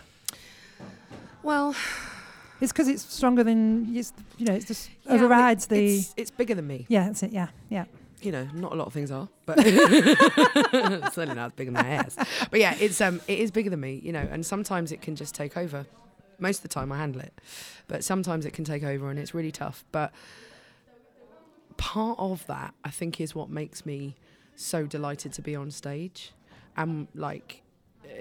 [1.43, 1.75] Well,
[2.61, 4.55] It's because it's stronger than it's, you know.
[4.55, 5.97] It's just yeah, overrides the.
[5.99, 6.87] It's, it's bigger than me.
[6.88, 7.33] yeah, that's it.
[7.33, 7.85] Yeah, yeah.
[8.21, 11.87] you know, not a lot of things are, but certainly not as big as my
[11.88, 12.16] ass.
[12.51, 15.14] But yeah, it's um, it is bigger than me, you know, and sometimes it can
[15.16, 15.87] just take over.
[16.40, 17.33] Most of the time, I handle it,
[17.88, 19.85] but sometimes it can take over, and it's really tough.
[19.92, 20.12] But
[21.77, 24.16] part of that, I think, is what makes me
[24.57, 26.33] so delighted to be on stage,
[26.77, 27.62] and like,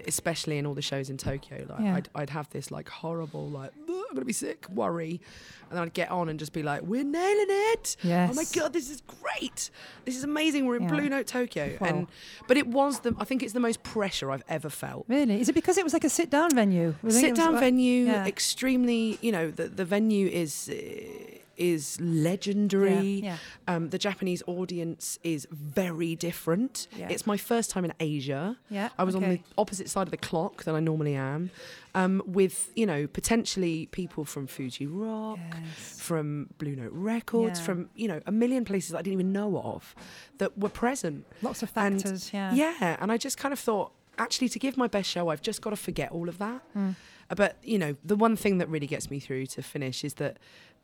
[0.08, 1.95] especially in all the shows in Tokyo, like Yeah.
[1.95, 3.71] I'd, I'd have this like horrible like
[4.08, 5.22] "Ugh, I'm gonna be sick worry,
[5.70, 7.98] and then I'd get on and just be like, we're nailing it.
[8.04, 8.30] Yes.
[8.32, 9.70] Oh my god, this is great!
[10.06, 10.65] This is amazing.
[10.65, 10.89] We're in Yeah.
[10.89, 11.88] Blue Note Tokyo, Wow.
[11.88, 12.08] and
[12.48, 15.06] but it was the I think it's the most pressure I've ever felt.
[15.08, 15.39] Really?
[15.41, 16.96] Is it because it was like a sit down venue?
[17.04, 18.26] Was it- it Sit down venue, yeah.
[18.26, 19.17] extremely.
[19.22, 20.70] You know, the the venue is.
[20.70, 23.22] Uh, is legendary.
[23.24, 26.88] Yeah, Um, the Japanese audience is very different.
[26.96, 27.10] Yeah.
[27.10, 28.58] It's my first time in Asia.
[28.70, 28.89] yeah.
[28.98, 31.50] I was on the opposite side of the clock than I normally am,
[31.96, 36.00] um, with you know potentially people from Fuji Rock, Yes.
[36.00, 37.65] from Blue Note Records, Yeah.
[37.65, 39.96] from you know a million places I didn't even know of
[40.38, 41.25] that were present.
[41.42, 42.31] Lots of and- factors.
[42.34, 42.54] yeah.
[42.54, 45.62] Yeah, and I just kind of thought, actually, to give my best show, I've just
[45.62, 46.62] got to forget all of that.
[46.75, 46.96] Mm.
[47.36, 50.38] But you know, the one thing that really gets me through to finish is that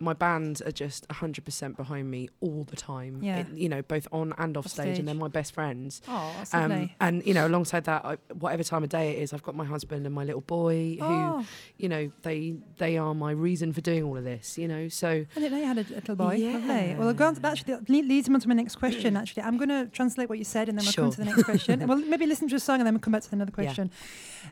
[0.03, 3.19] my band are just 100% behind me all the time.
[3.21, 3.39] Yeah.
[3.39, 4.99] It- you know, both on and off Off stage, stage.
[4.99, 6.01] and they're my best friends.
[6.07, 6.95] Oh, that's Um, lovely.
[6.99, 9.65] and you know, alongside that, I, whatever time of day it is, I've got my
[9.65, 11.45] husband and my little boy who, oh,
[11.77, 14.57] you know, they they are my reason for doing all of this.
[14.57, 16.37] You know, so I didn't know you had a little boy.
[16.37, 16.67] Lovely.
[16.67, 16.97] Yeah.
[16.97, 19.15] Well, go on, actually, that leads me on to my next question.
[19.17, 21.43] Actually, I'm going to translate what you said, and then we'll come to the next
[21.43, 21.87] question.
[21.87, 23.89] well, maybe listen to a song, and then we'll come back to another question.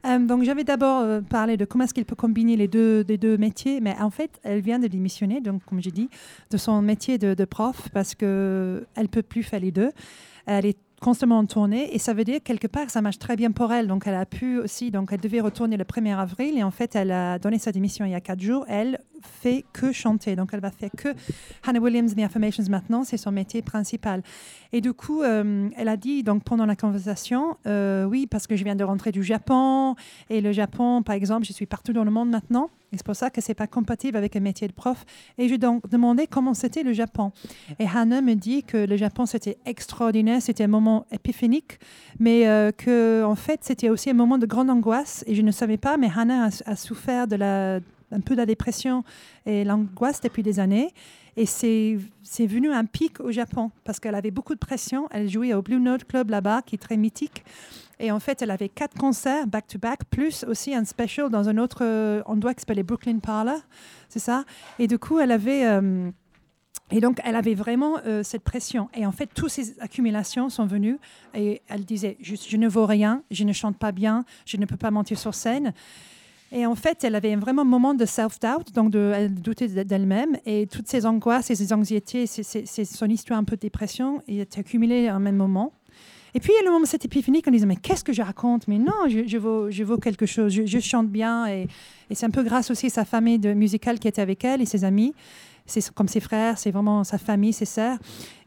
[0.06, 3.18] Euh, donc, j'avais d'abord euh, parlé de comment est-ce qu'elle peut combiner les deux, les
[3.18, 3.82] deux métiers.
[3.82, 6.10] Mais en fait, elle vient de démissionner, donc comme j'ai dit,
[6.50, 9.92] de son métier de, prof parce que elle peut plus faire les deux.
[10.46, 13.52] Elle est constamment en tournée et ça veut dire quelque part ça marche très bien
[13.52, 16.64] pour elle donc elle a pu aussi donc elle devait retourner le 1er avril et
[16.64, 19.92] en fait elle a donné sa démission il y a quatre jours elle fait que
[19.92, 20.36] chanter.
[20.36, 21.10] Donc elle va faire que
[21.66, 24.24] Hannah Williams The Affirmations maintenant c'est son métier principal.
[24.74, 28.56] Et du coup euh, elle a dit donc pendant la conversation euh, oui parce que
[28.56, 29.96] je viens de rentrer du Japon
[30.30, 33.16] et le Japon par exemple je suis partout dans le monde maintenant et c'est pour
[33.16, 35.06] ça que c'est pas compatible avec un métier de prof.
[35.38, 37.32] Et je donc demandé comment c'était le Japon.
[37.80, 41.80] Et Hannah me dit que le Japon c'était extraordinaire c'était un moment épiphanique
[42.20, 45.52] mais euh, que en fait c'était aussi un moment de grande angoisse et je ne
[45.52, 47.80] savais pas mais Hannah a souffert de la
[48.12, 49.04] un peu de la dépression
[49.46, 50.94] et l'angoisse depuis des années.
[51.38, 51.98] Et c'est
[52.40, 55.08] venu un pic au Japon parce qu'elle avait beaucoup de pression.
[55.12, 57.44] Elle jouait au Blue Note Club là-bas, qui est très mythique.
[58.00, 62.22] Et en fait, elle avait quatre concerts back-to-back, plus aussi un special dans un autre
[62.26, 63.60] endroit qui s'appelait Brooklyn Parlor.
[64.10, 64.44] C'est ça.
[64.80, 65.66] Et du coup, elle avait.
[65.66, 66.10] euh,
[66.94, 68.90] et donc, elle avait vraiment euh, cette pression.
[68.94, 70.98] Et en fait, toutes ces accumulations sont venues.
[71.34, 74.78] Et elle disait je, ne vaux rien, je ne chante pas bien, je ne peux
[74.78, 75.74] pas monter sur scène.
[76.52, 80.38] Et en fait, elle avait vraiment un moment de self-doubt, donc de, elle doutait d'elle-même.
[80.46, 85.10] Et toutes ces angoisses ces anxiétés, c'est son histoire un peu de dépression, étaient accumulées
[85.10, 85.72] en même moment.
[86.34, 88.68] Et puis, a le moment de cette épiphanie qu'on disait, mais qu'est-ce que je raconte?
[88.68, 91.48] Mais non, je, je, vaux, quelque chose, je, chante bien.
[91.48, 91.68] Et,
[92.12, 94.84] c'est un peu grâce aussi à sa famille musicale qui était avec elle et ses
[94.84, 95.14] amis.
[95.66, 97.98] C'est comme ses frères, c'est vraiment sa famille, ses sœurs.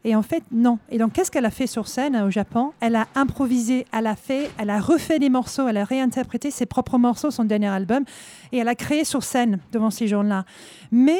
[0.07, 0.77] Et en fait, non.
[0.91, 2.73] Et donc, qu'est-ce qu'elle a fait sur scène euh, au Japon?
[2.79, 6.67] Elle a improvisé, elle a fait, elle a refait des morceaux, elle a réinterprété ses
[6.67, 8.05] propres morceaux, son dernier album,
[8.51, 10.45] et elle a créé sur scène devant ces gens-là.
[10.91, 11.17] Mais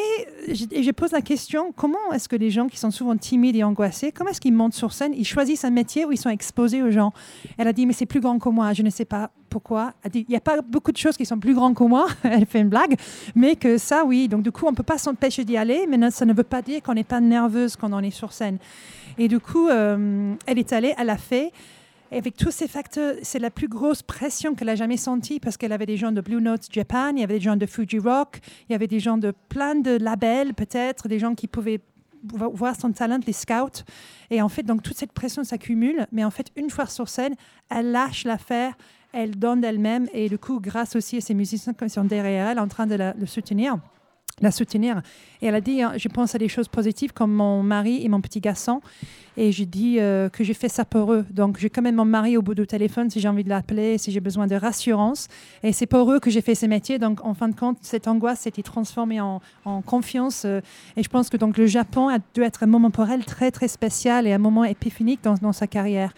[0.47, 4.11] je, pose la question comment est-ce que les gens qui sont souvent timides et angoissés,
[4.11, 5.13] comment est-ce qu'ils montent sur scène?
[5.15, 7.11] Ils choisissent un métier où ils sont exposés aux gens.
[7.57, 9.93] Elle a dit mais c'est plus grand que moi, je ne sais pas pourquoi.
[10.03, 12.07] Elle dit il n'y a pas beaucoup de choses qui sont plus grandes que moi.
[12.23, 12.95] elle fait une blague,
[13.35, 14.27] mais que ça oui.
[14.27, 16.83] Donc du coup on peut pas s'empêcher d'y aller, mais ça ne veut pas dire
[16.83, 18.59] qu'on n'est pas nerveuse quand on est sur scène.
[19.17, 21.51] Et du coup, euh, elle est allée, elle a fait.
[22.11, 25.57] Et avec tous ces facteurs, c'est la plus grosse pression qu'elle a jamais sentie parce
[25.57, 27.97] qu'elle avait des gens de Blue Note Japan, il y avait des gens de Fuji
[27.99, 31.79] Rock, il y avait des gens de plein de labels peut-être, des gens qui pouvaient
[32.33, 33.83] vo- voir son talent, les scouts.
[34.29, 36.05] Et en fait, donc toute cette pression s'accumule.
[36.11, 37.35] Mais en fait, une fois sur scène,
[37.69, 38.73] elle lâche l'affaire,
[39.11, 40.07] elle donne d'elle-même.
[40.13, 42.95] Et du coup, grâce aussi à ces musiciens qui sont derrière elle en train de
[42.95, 43.77] la, le soutenir
[44.41, 45.01] la soutenir.
[45.41, 48.09] Et elle a dit, hein, je pense à des choses positives comme mon mari et
[48.09, 48.81] mon petit garçon.
[49.37, 51.25] Et je dis euh, que j'ai fait ça pour eux.
[51.29, 53.97] Donc, j'ai quand même mon mari au bout du téléphone si j'ai envie de l'appeler,
[53.97, 55.27] si j'ai besoin de rassurance.
[55.61, 56.99] Et c'est pour eux que j'ai fait ce métier.
[56.99, 60.43] Donc, en fin de compte, cette angoisse s'était transformée en, en confiance.
[60.45, 60.61] euh,
[60.95, 63.51] et je pense que donc, le Japon a dû être un moment pour elle très,
[63.51, 66.13] très spécial et un moment épiphanique dans, dans sa carrière.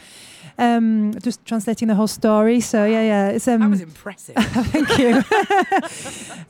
[0.60, 2.60] Um, just translating the whole story.
[2.62, 3.30] So, yeah, yeah.
[3.30, 4.36] It's, um, That was impressive.
[4.38, 5.24] Thank you.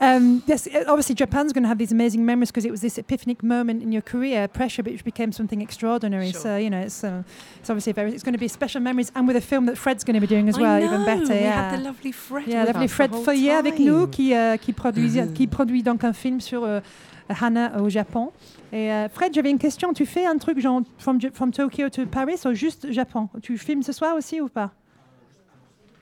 [0.00, 2.96] um, yes, uh, obviously Japan's going to have these amazing memories because it was this
[2.98, 6.32] epiphanic moment in your career, pressure, which became something extraordinary.
[6.32, 6.40] Sure.
[6.40, 7.22] So you know, it's uh,
[7.60, 8.12] it's obviously very.
[8.12, 10.26] It's going to be special memories, and with a film that Fred's going to be
[10.26, 11.34] doing as I well, know, even better.
[11.34, 11.70] We yeah.
[11.70, 12.48] had the lovely Fred.
[12.48, 16.04] Yeah, with lovely us Fred Foyer avec nous qui, euh, qui, produit, qui produit donc
[16.04, 16.80] un film sur euh,
[17.28, 18.32] Hannah au Japon.
[18.72, 19.92] Et euh, Fred, j'avais une question.
[19.92, 23.28] Tu fais un truc genre from, from Tokyo to Paris ou juste Japon?
[23.42, 24.70] Tu filmes ce soir aussi ou pas?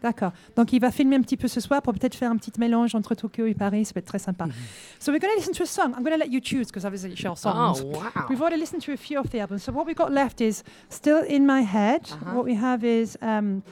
[0.03, 0.33] D'accord.
[0.55, 2.95] Donc il va filmer un petit peu ce soir pour peut-être faire un petit mélange
[2.95, 3.87] entre Tokyo et Paris.
[3.87, 4.47] Ça peut être très sympa.
[5.01, 5.95] So we're going to listen to a song.
[5.97, 7.83] I'm going to let you choose because obviously it's your songs.
[7.83, 8.27] Oh, wow.
[8.29, 9.65] We've already listened to a few of the albums.
[9.65, 12.03] So what we've got left is still in my head.
[12.13, 12.35] Uh-huh.
[12.35, 13.63] What we have is um,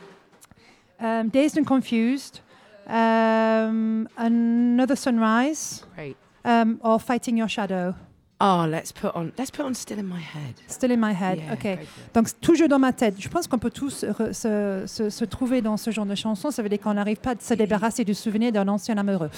[0.98, 2.40] um, Dazed and Confused,
[2.86, 6.16] um, Another Sunrise, Great.
[6.44, 7.94] Um, or Fighting Your Shadow.
[8.40, 9.30] Oh, let's put on.
[9.38, 10.54] Let's put on still in my head.
[10.66, 11.38] Still in my head.
[11.38, 11.78] Yeah, ok.
[12.14, 13.14] Donc toujours dans ma tête.
[13.18, 16.50] Je pense qu'on peut tous re- se, se- se trouver dans ce genre de chanson.
[16.50, 19.30] Ça veut dire qu'on n'arrive pas à se débarrasser du souvenir d'un ancien amoureux.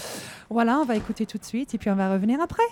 [0.48, 2.64] Voilà, on va écouter tout de suite et puis on va revenir après.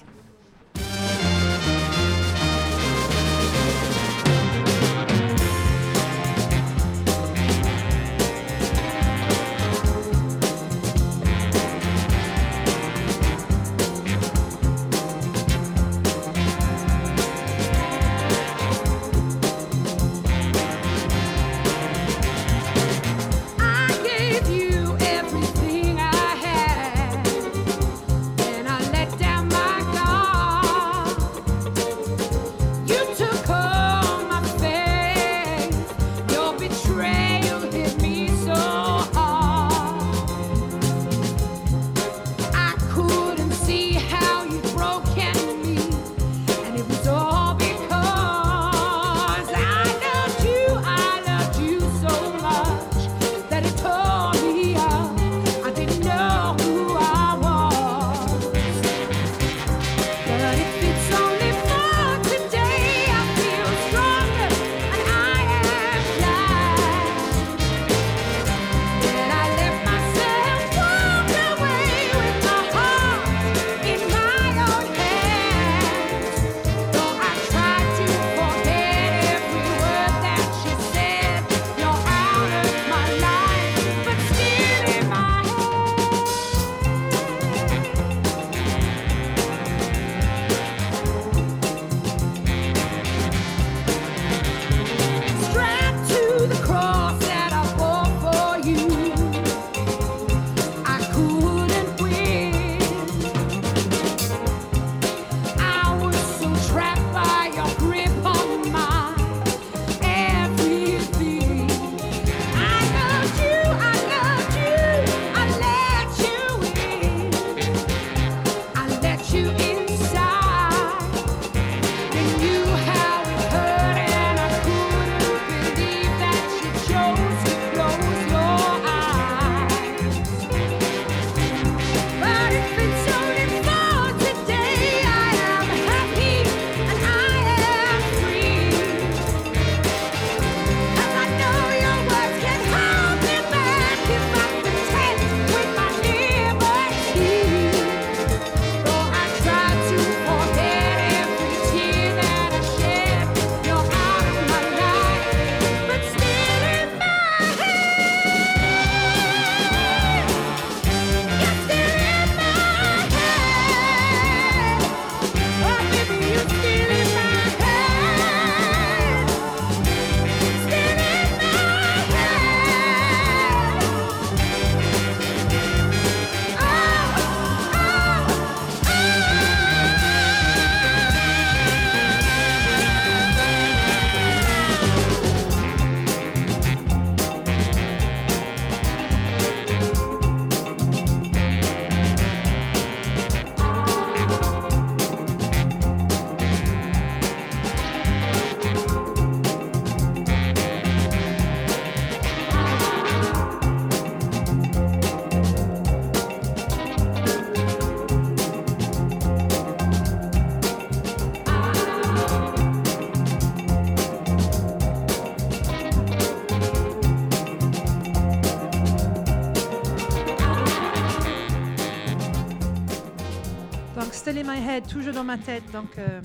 [224.54, 225.64] My head, toujours dans ma tête.
[225.72, 226.20] Donc, euh,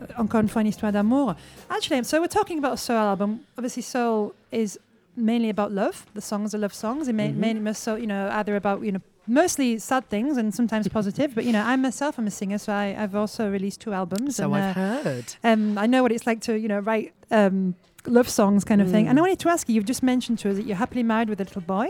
[0.00, 1.34] euh, encore une fois, une histoire d'amour.
[1.68, 3.40] Actually, so we're talking about a soul album.
[3.58, 4.78] Obviously, soul is
[5.16, 6.04] mainly about love.
[6.14, 7.08] The songs are love songs.
[7.08, 7.36] It may, Mhm.
[7.38, 11.34] mainly, so you know, either about you know, mostly sad things and sometimes positive.
[11.34, 14.36] But you know, I myself am a singer, so I, I've also released two albums.
[14.36, 15.34] So and, I've uh, heard.
[15.42, 17.74] um, I know what it's like to, you know, write um,
[18.06, 19.08] love songs kind of thing.
[19.08, 19.24] And I Mm.
[19.26, 21.44] wanted to ask you, you've just mentioned to us that you're happily married with a
[21.44, 21.88] little boy.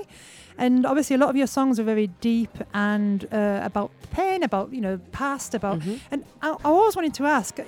[0.59, 4.73] And obviously a lot of your songs are very deep and uh, about pain, about,
[4.73, 5.81] you know, past, about...
[5.81, 5.99] Mhm.
[6.11, 7.65] And I, I always wanted to ask, uh,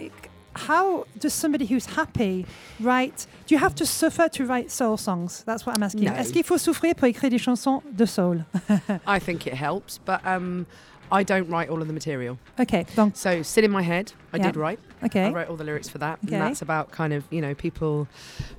[0.54, 2.46] how does somebody who's happy
[2.80, 3.26] write...
[3.46, 5.42] Do you have to suffer to write soul songs?
[5.44, 6.04] That's what I'm asking.
[6.04, 6.12] No.
[6.14, 8.44] Est-ce qu'il faut souffrir pour écrire des chansons de soul?
[9.06, 10.66] I think it helps, but um,
[11.12, 12.38] I don't write all of the material.
[12.58, 14.46] okay, donc, So, Still in My Head, I Yeah.
[14.46, 14.78] did write.
[15.04, 15.26] Okay.
[15.26, 16.18] I wrote all the lyrics for that.
[16.24, 16.34] Okay.
[16.36, 18.06] And that's about kind of, you know, people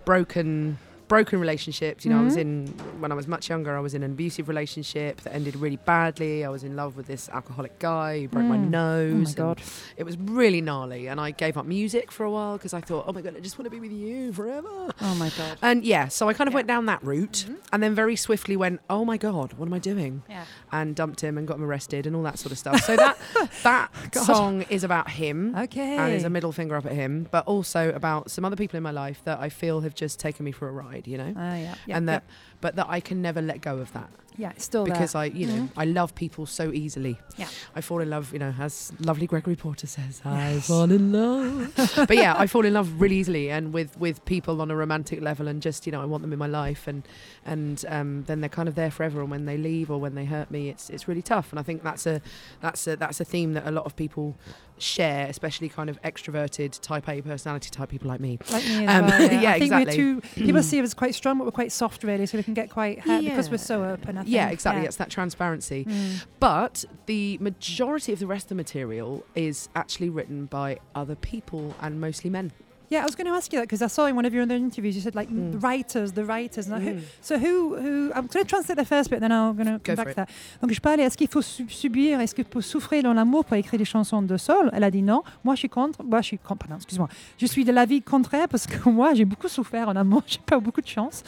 [0.06, 0.78] broken
[1.10, 2.06] broken relationships.
[2.06, 2.42] You know, I was Mhm.
[2.42, 2.68] in
[3.02, 6.46] when I was much younger, I was in an abusive relationship that ended really badly.
[6.46, 8.66] I was in love with this alcoholic guy who broke my Mm.
[8.66, 9.28] Oh nose.
[9.30, 9.62] my God.
[9.98, 13.04] It was really gnarly and I gave up music for a while because I thought,
[13.08, 14.70] "Oh my god, I just want to be with you forever."
[15.02, 15.58] Oh my God.
[15.62, 16.58] And yeah, so I kind of Yeah.
[16.60, 17.58] went down that route Mhm.
[17.74, 20.46] and then very swiftly went, "Oh my god, what am I doing?" Yeah.
[20.72, 22.82] and dumped him and got him arrested and all that sort of stuff.
[22.82, 23.18] So that
[23.64, 24.24] that God.
[24.24, 25.98] song is about him Okay.
[25.98, 28.84] and is a middle finger up at him, but also about some other people in
[28.84, 31.56] my life that I feel have just taken me for a ride, you know, Ah,
[31.56, 32.20] yeah, yeah, and yeah.
[32.20, 32.24] that
[32.62, 35.24] but that I can never let go of that Yeah, it's still because there.
[35.24, 35.70] I, you know, Mhm.
[35.76, 37.18] I love people so easily.
[37.38, 37.48] Yeah.
[37.76, 41.74] I fall in love, you know, as lovely Gregory Porter says, I fall in love.
[42.08, 45.20] but yeah, I fall in love really easily and with with people on a romantic
[45.22, 47.04] level, and just you know, I want them in my life, and
[47.46, 49.20] and um, then they're kind of there forever.
[49.22, 51.52] And when they leave or when they hurt me, it's it's really tough.
[51.52, 52.22] And I think that's a
[52.62, 54.38] that's a that's a theme that a lot of people
[54.78, 58.40] share, especially kind of extroverted Type A personality type people like me.
[58.50, 59.42] Like me as Um, well, yeah.
[59.42, 59.86] yeah, exactly.
[59.98, 60.22] we're too.
[60.46, 62.26] People see us as quite strong, but we're quite soft, really.
[62.26, 64.18] So can get quite hurt because we're so open.
[64.18, 64.82] I Yeah, exactly.
[64.82, 64.88] Yeah.
[64.88, 65.86] It's that transparency.
[65.86, 66.26] Mm.
[66.40, 71.76] But the majority of the rest of the material is actually written by other people
[71.82, 72.52] and mostly men.
[72.92, 74.42] Yeah, I was going to ask you that because I saw in one of your
[74.44, 75.52] other interviews you said like Mm.
[75.52, 76.68] the writers, the writers.
[76.72, 77.02] I- who- Mm.
[77.22, 78.10] so who, who?
[78.16, 80.08] I'm going to translate the first bit, then I'm going to Go come for back
[80.08, 80.16] it.
[80.16, 80.62] to that.
[80.62, 83.56] Donc je parlais, est-ce qu'il faut sub- subir, est-ce qu'il faut souffrir dans l'amour pour
[83.58, 85.22] écrire des chansons de soul Elle a dit non.
[85.44, 86.04] Moi je suis contre.
[86.04, 86.66] Moi je suis contre.
[86.66, 87.08] Pardon, excuse-moi.
[87.38, 90.24] Je suis de l'avis contraire parce que moi j'ai beaucoup souffert en amour.
[90.28, 91.24] J'ai pas eu beaucoup de chance.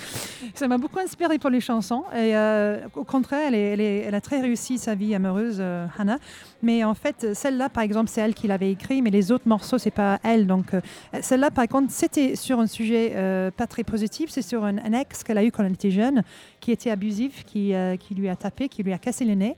[0.55, 2.03] Ça m'a beaucoup inspiré pour les chansons.
[2.13, 5.57] Et euh, au contraire, elle, est- elle, est- elle a très réussi sa vie amoureuse,
[5.59, 6.17] euh, Hannah.
[6.63, 9.77] Mais en fait, celle-là, par exemple, c'est elle qui l'avait écrit, mais les autres morceaux,
[9.77, 10.47] c'est pas elle.
[10.47, 10.81] Donc, euh,
[11.21, 14.29] celle-là, par contre, c'était sur un sujet euh, pas très positif.
[14.29, 16.23] C'est sur un, ex qu'elle a eu quand elle était jeune,
[16.59, 19.57] qui était abusif, qui, euh, qui lui a tapé, qui lui a cassé le nez.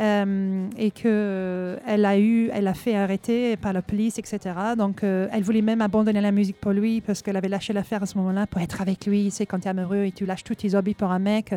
[0.00, 4.40] Euh, et que elle a eu, elle a fait arrêter par la police, etc.
[4.76, 8.06] Donc, elle voulait même abandonner la musique pour lui parce qu'elle avait lâché l'affaire à
[8.06, 9.30] ce moment-là pour être avec lui.
[9.30, 11.54] C'est quand tu es amoureux et tu lâches tous tes hobbies pour un mec.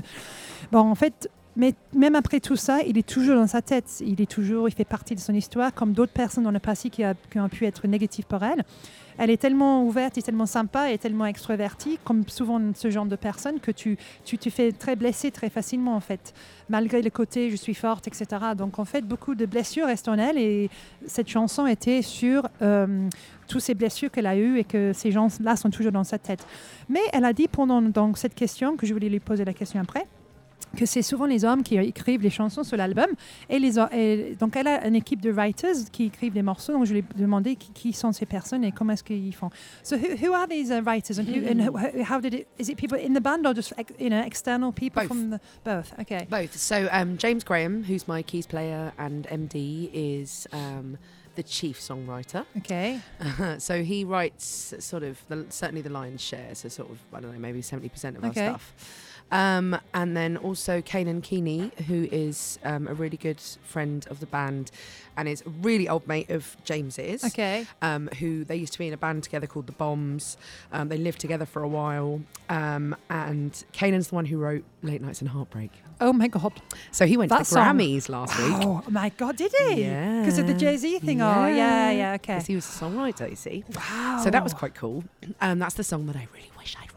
[0.72, 4.02] Bon, en fait, mais même après tout ça, il est toujours dans sa tête.
[4.06, 6.90] Il est toujours, il fait partie de son histoire, comme d'autres personnes dans le passé
[6.90, 8.64] qui, a- ont pu être négatives pour elle.
[9.18, 13.16] Elle est tellement ouverte, et tellement sympa, et tellement extrovertie, comme souvent ce genre de
[13.16, 16.36] personne, que tu, tu te fais très blesser très facilement, en fait,
[16.70, 18.26] malgré le côté je suis forte, etc.
[18.56, 20.70] Donc, en fait, beaucoup de blessures restent en elle, et
[21.08, 23.10] cette chanson était sur euh,
[23.48, 26.46] toutes ces blessures qu'elle a eues et que ces gens-là sont toujours dans sa tête.
[26.88, 29.82] Mais elle a dit pendant donc, cette question, que je voulais lui poser la question
[29.82, 30.06] après,
[30.76, 33.08] que c'est souvent les hommes qui écrivent les chansons sur l'album.
[33.50, 36.74] Et, les, ho- et donc, elle a une équipe de writers qui écrivent les morceaux.
[36.74, 39.50] Donc, je lui ai demandé qui, qui sont ces personnes et comment est-ce qu'ils font.
[39.84, 42.70] So, who, who are these uh, writers and, who, and how, how did it, is
[42.70, 45.08] it people in the band or just you know, external people Both.
[45.08, 45.94] from the, both?
[46.00, 46.28] Okay.
[46.30, 46.58] Both.
[46.58, 50.98] So um, James Graham, who's my keys player and MD, is um,
[51.36, 52.46] the chief songwriter.
[52.58, 53.00] Okay.
[53.60, 57.32] so he writes sort of the, certainly the lion's share, so sort of I don't
[57.34, 58.48] know, maybe seventy percent of Okay.
[58.48, 58.74] our stuff.
[59.30, 64.26] Um, and then also Kanan Keeney, who is um, a really good friend of the
[64.26, 64.72] band,
[65.18, 67.24] and is a really old mate of James's.
[67.24, 67.66] Okay.
[67.82, 70.38] Um, who they used to be in a band together called the Bombs.
[70.72, 75.02] Um, they lived together for a while, um, and Kanan's the one who wrote Late
[75.02, 75.72] Nights and Heartbreak.
[76.00, 76.54] Oh my God.
[76.92, 77.78] So he went That to the song.
[77.80, 78.54] Grammys last week.
[78.62, 79.82] Oh my God, did he?
[79.82, 80.22] Yeah.
[80.22, 81.22] Because of the Jay Z thing?
[81.22, 82.36] Oh, yeah, yeah, okay.
[82.36, 83.64] Because he was a songwriter, you see.
[83.76, 84.22] Wow.
[84.24, 85.04] So that was quite cool.
[85.42, 86.88] Um, that's the song that I really wish I'd.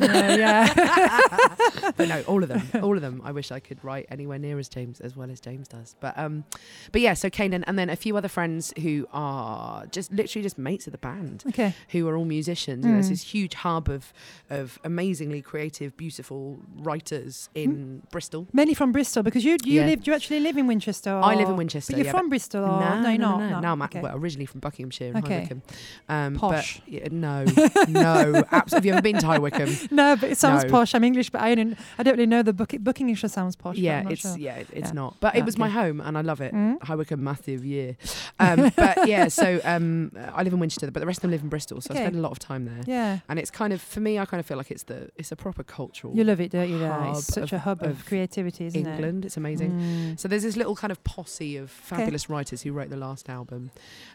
[0.00, 0.72] know, yeah.
[1.96, 3.20] but no, all of them, all of them.
[3.24, 5.94] I wish I could write anywhere near as James, as well as James does.
[6.00, 6.44] But um,
[6.92, 7.14] but yeah.
[7.14, 10.92] So Kanan, and then a few other friends who are just literally just mates of
[10.92, 11.74] the band, okay.
[11.90, 12.84] who are all musicians.
[12.84, 13.10] You know, it's Mm.
[13.10, 14.12] this huge hub of
[14.48, 18.46] of amazingly creative, beautiful writers in Bristol.
[18.52, 19.86] Mainly from Bristol because you you Yeah.
[19.86, 21.10] live you actually live in Winchester.
[21.10, 21.92] I live in Winchester.
[21.92, 23.38] But you're yeah, from Bristol, or no, no, you're no, not.
[23.40, 23.60] no, no.
[23.60, 24.00] No, I'm okay.
[24.00, 25.08] well, originally from Buckinghamshire.
[25.10, 25.34] in Okay.
[25.34, 25.62] High Wycombe.
[26.08, 26.80] Um, Posh.
[26.80, 27.44] But, yeah, no,
[27.88, 28.44] no.
[28.50, 29.69] abs- have you ever been to High Wycombe?
[29.90, 30.70] no, but it sounds No.
[30.70, 30.94] posh.
[30.94, 31.76] I'm English, but I don't.
[31.98, 32.74] I don't really know the book.
[32.80, 33.76] Buckinghamshire sounds posh.
[33.76, 34.36] yeah, it's sure.
[34.38, 34.92] yeah, it's Yeah.
[34.92, 35.16] not.
[35.20, 36.52] But Yeah, it was my home, and I love it.
[36.54, 36.82] Mm.
[36.82, 37.96] High Wycombe, massive year.
[38.38, 41.42] Um, but yeah, so um, I live in Winchester, but the rest of them live
[41.42, 42.00] in Bristol, so Okay.
[42.00, 42.82] I spend a lot of time there.
[42.86, 43.18] Yeah.
[43.28, 45.36] And it's kind of for me, I kind of feel like it's the it's a
[45.36, 46.78] proper cultural You love it, don't you?
[46.78, 47.04] There?
[47.10, 49.24] It's such of- a hub of, of creativity, isn't England.
[49.24, 49.72] It's amazing.
[49.72, 50.20] Mm.
[50.20, 53.70] So there's this little kind of posse of fabulous writers who wrote the last album,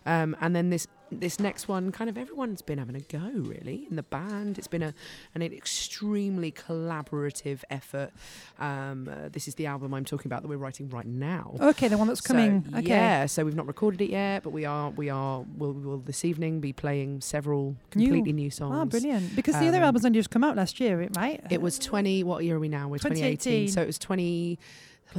[0.05, 0.87] um, and then this
[1.19, 4.57] this next one, kind of everyone's been having a go really in the band.
[4.57, 4.93] It's been a
[5.33, 8.11] an extremely collaborative effort.
[8.59, 11.55] Um, uh, this is the album I'm talking about that we're writing right now.
[11.59, 12.65] Okay, the one that's So, coming.
[12.75, 12.87] okay.
[12.87, 16.23] Yeah, so we've not recorded it yet, but we are we are will will this
[16.25, 18.75] evening be playing several completely new, songs.
[18.77, 19.35] Oh, brilliant!
[19.35, 21.41] Because the other Um, albums only just come out last year, right?
[21.49, 22.23] It was 20.
[22.23, 22.87] What year are we now?
[22.87, 23.67] We're 2018.
[23.67, 23.67] 2018.
[23.69, 24.59] So it was 20.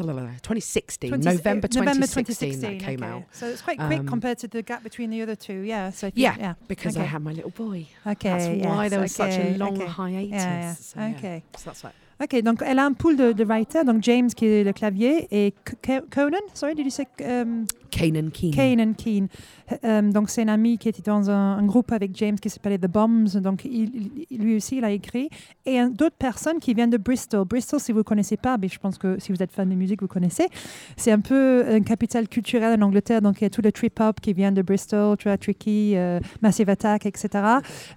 [0.03, 3.13] 2016, 20 November uh, 2016, that came okay.
[3.13, 3.23] out.
[3.33, 5.61] So it's quite quick Um, compared to the gap between the other two.
[5.63, 5.91] Yeah.
[5.91, 6.55] So Yeah, yeah.
[6.69, 7.09] Because I Okay.
[7.11, 7.87] had my little boy.
[8.07, 8.29] Okay.
[8.31, 9.87] That's why yes, there was such a long okay.
[9.87, 10.33] hiatus.
[10.33, 10.75] Yeah.
[10.75, 11.01] So.
[11.01, 11.43] Okay.
[11.57, 11.95] So that's right.
[12.19, 15.29] Ok, donc elle a un pool de, de writers, donc James qui est le clavier
[15.31, 15.53] et
[16.11, 18.53] Conan, sorry, did you say um, Kanan Keen.
[18.55, 19.29] Kane and Keen.
[19.85, 22.87] Euh, donc c'est un ami qui était dans un, groupe avec James qui s'appelait The
[22.87, 25.29] Bombs, donc lui aussi il a écrit.
[25.65, 27.45] Et d'autres personnes qui viennent de Bristol.
[27.45, 29.75] Bristol, si vous ne connaissez pas, mais je pense que si vous êtes fan de
[29.75, 30.49] musique, vous connaissez.
[30.97, 34.21] C'est un peu une capitale culturelle en Angleterre, donc il y a tout le trip-hop
[34.21, 37.29] qui vient de Bristol, tu Tricky, euh, Massive Attack, etc.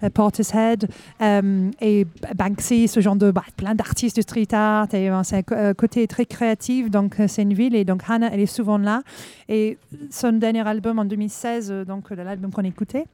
[0.02, 0.88] Euh, Portishead
[1.22, 4.88] euh, et Banksy, ce genre de bah, plein d'artistes de street art.
[4.94, 8.30] Euh, c'est un euh, côté très créatif, donc euh, c'est une ville et donc Hannah,
[8.32, 9.02] elle est souvent là.
[9.48, 9.78] Et
[10.10, 13.06] son dernier album en 2016, euh, donc euh, l'album qu'on écoutait,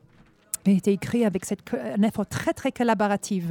[0.66, 3.44] a été écrit avec cette, un effort très très collaboratif.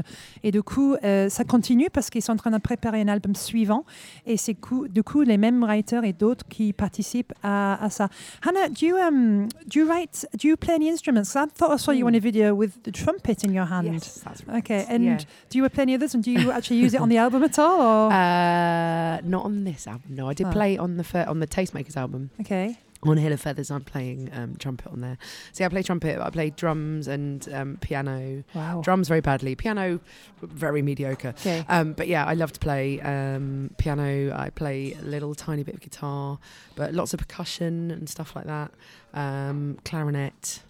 [0.44, 3.36] Et du coup, euh, ça continue parce qu'ils sont en train de préparer un album
[3.36, 3.86] suivant.
[4.26, 4.58] Et c'est
[4.90, 8.10] du coup les mêmes writers et d'autres qui participent à, à ça.
[8.46, 11.38] Hannah, do you, um, do you write, do you play any instruments?
[11.38, 13.86] I thought I saw you on a video with the trumpet in your hand.
[13.94, 14.58] Yes, that's right.
[14.58, 15.18] Okay, and Yeah.
[15.50, 16.16] do you play any others?
[16.16, 17.80] And do you actually use it on the album at all?
[17.80, 18.12] Or?
[18.12, 20.02] Uh, not on this album.
[20.10, 20.52] No, I did Oh.
[20.52, 22.30] play on the on the Tastemakers album.
[22.42, 22.76] okay.
[23.04, 25.18] On Hill of Feathers, I'm playing um, trumpet on there.
[25.52, 26.20] See, I play trumpet.
[26.20, 28.44] I play drums and um, piano.
[28.56, 28.82] Wow.
[28.84, 29.54] Drums very badly.
[29.54, 30.00] Piano,
[30.42, 31.30] very mediocre.
[31.30, 31.64] Okay.
[31.70, 34.36] Um, but yeah, I love to play um, piano.
[34.36, 36.40] I play a little tiny bit of guitar,
[36.76, 38.72] but lots of percussion and stuff like that.
[39.14, 40.62] Um, clarinet,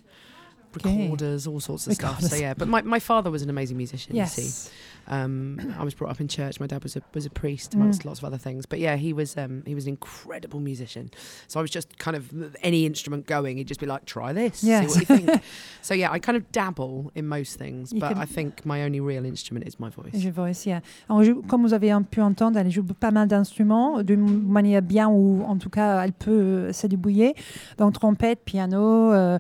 [0.78, 1.04] Okay.
[1.04, 2.22] recorders, all sorts of stuff.
[2.22, 4.14] So yeah, but my, my father was an amazing musician.
[4.14, 4.72] You see, Yes.
[5.08, 6.60] Um, I was brought up in church.
[6.60, 8.06] My dad was a was a priest, amongst Mm.
[8.06, 8.66] lots of other things.
[8.66, 11.10] But yeah, he was um, he was an incredible musician.
[11.48, 12.24] So I was just kind of
[12.62, 14.82] any instrument going, he'd just be like, "Try this, Yes.
[14.82, 15.42] see what you think."
[15.82, 19.00] so yeah, I kind of dabble in most things, You but I think my only
[19.00, 20.16] real instrument is my voice.
[20.20, 20.82] Je voice, yeah.
[21.10, 25.08] Alors, je- comme vous avez pu entendre, elle joue pas mal d'instruments, d'une manière bien
[25.10, 27.36] ou en tout cas elle peut euh, se débrouiller.
[27.78, 29.38] Donc trompette, piano, euh,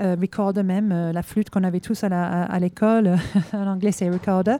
[0.00, 3.16] euh, recorder même, euh, la flûte qu'on avait tous à l'école,
[3.52, 4.56] en anglais c'est recorder,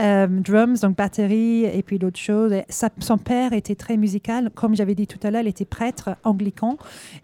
[0.00, 2.52] Euh, drums, donc batterie et puis d'autres choses.
[2.68, 6.10] Sa- son père était très musical, comme j'avais dit tout à l'heure, il était prêtre
[6.22, 6.76] anglican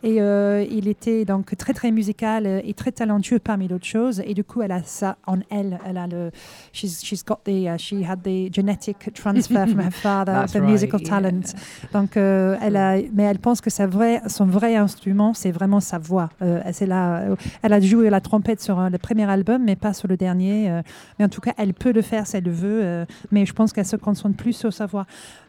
[0.03, 4.21] et euh, il était donc très très musical et très talentueux parmi d'autres choses.
[4.27, 6.33] Et du coup, elle a ça en elle, elle a le
[6.73, 10.99] she's she's got the uh, she had the genetic transfer from her father, the musical
[10.99, 11.55] right, talent.
[11.93, 15.79] Donc euh, elle a, mais elle pense que sa vraie, son vrai instrument, c'est vraiment
[15.79, 16.29] sa voix.
[16.73, 17.23] C'est là,
[17.63, 20.81] elle a joué la trompette sur le premier album, mais pas sur le dernier.
[21.21, 22.64] mais en tout cas, elle peut le faire si elle le veut.
[22.67, 25.07] Euh, mais je pense qu'elle se concentre plus sur sa voix.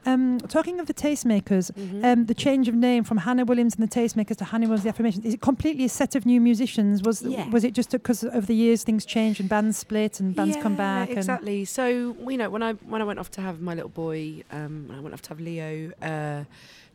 [0.08, 2.04] Um, talking of the tastemakers, Mhm.
[2.06, 4.90] um, the change of name from Hannah Williams and the Tastemakers to Hannah Williams the
[4.90, 7.02] Affirmation is it completely a set of new musicians?
[7.04, 7.50] Was Yeah.
[7.52, 10.76] was it just because of the years things changed and bands split and bands come
[10.76, 11.10] back?
[11.10, 11.66] and- Exactly.
[11.66, 14.86] So you know, when I when I went off to have my little boy, um,
[14.88, 16.44] when I went off to have Leo, uh,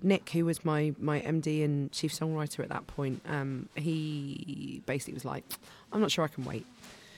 [0.02, 5.14] Nick, who was my my MD and chief songwriter at that point, um, he basically
[5.14, 5.44] was like,
[5.92, 6.64] "I'm not sure I can wait,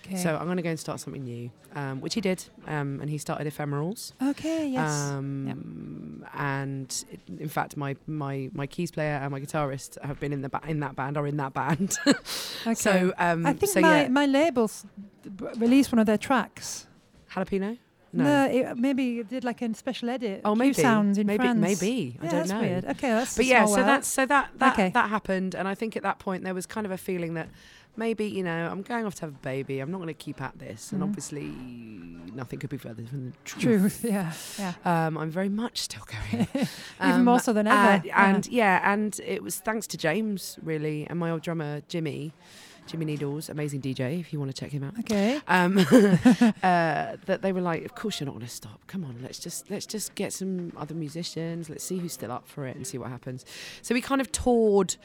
[0.05, 0.17] Okay.
[0.17, 3.09] so I'm going to go and start something new," um, which he did, um, and
[3.09, 4.13] he started Ephemerals.
[4.23, 4.91] okay, yes.
[5.11, 10.33] Um, And it, in fact, my, my my keys player and my guitarist have been
[10.33, 11.97] in the ba- in that band or in that band.
[12.07, 12.75] okay.
[12.75, 14.85] so um, I think so my, yeah, my labels
[15.57, 16.87] released one of their tracks.
[17.33, 17.79] jalapeno.
[18.15, 20.43] No, it, maybe it did like a special edit.
[20.45, 20.75] Oh, Q maybe.
[20.75, 21.59] sounds in maybe, France.
[21.59, 22.19] maybe.
[22.21, 22.61] I Yeah, don't that's know.
[22.61, 22.85] weird.
[22.85, 23.37] Okay, that's.
[23.39, 23.89] But yeah, so world.
[23.89, 24.91] that's so that that Okay.
[24.91, 27.49] that happened, and I think at that point there was kind of a feeling that
[27.97, 29.81] maybe you know I'm going off to have a baby.
[29.81, 31.05] I'm not going to keep at this, and Mhm.
[31.05, 31.47] obviously
[32.35, 34.01] nothing could be further from the truth.
[34.01, 34.05] truth.
[34.05, 34.75] Yeah, yeah.
[35.07, 36.49] Um, I'm very much still going.
[36.55, 36.69] Even
[37.01, 37.77] Um, more so than ever.
[37.77, 38.35] and, yeah.
[38.35, 42.33] and yeah, and it was thanks to James really, and my old drummer Jimmy.
[42.85, 44.99] Jimmy Needles, amazing DJ, if you want to check him out.
[44.99, 45.41] Okay.
[45.47, 45.79] Um,
[46.63, 48.81] uh, that they were like, of course you're not going to stop.
[48.89, 51.71] Come on, let's just let's just get some other musicians.
[51.71, 53.45] Let's see who's still up for it and see what happens.
[53.83, 54.97] So we kind of toured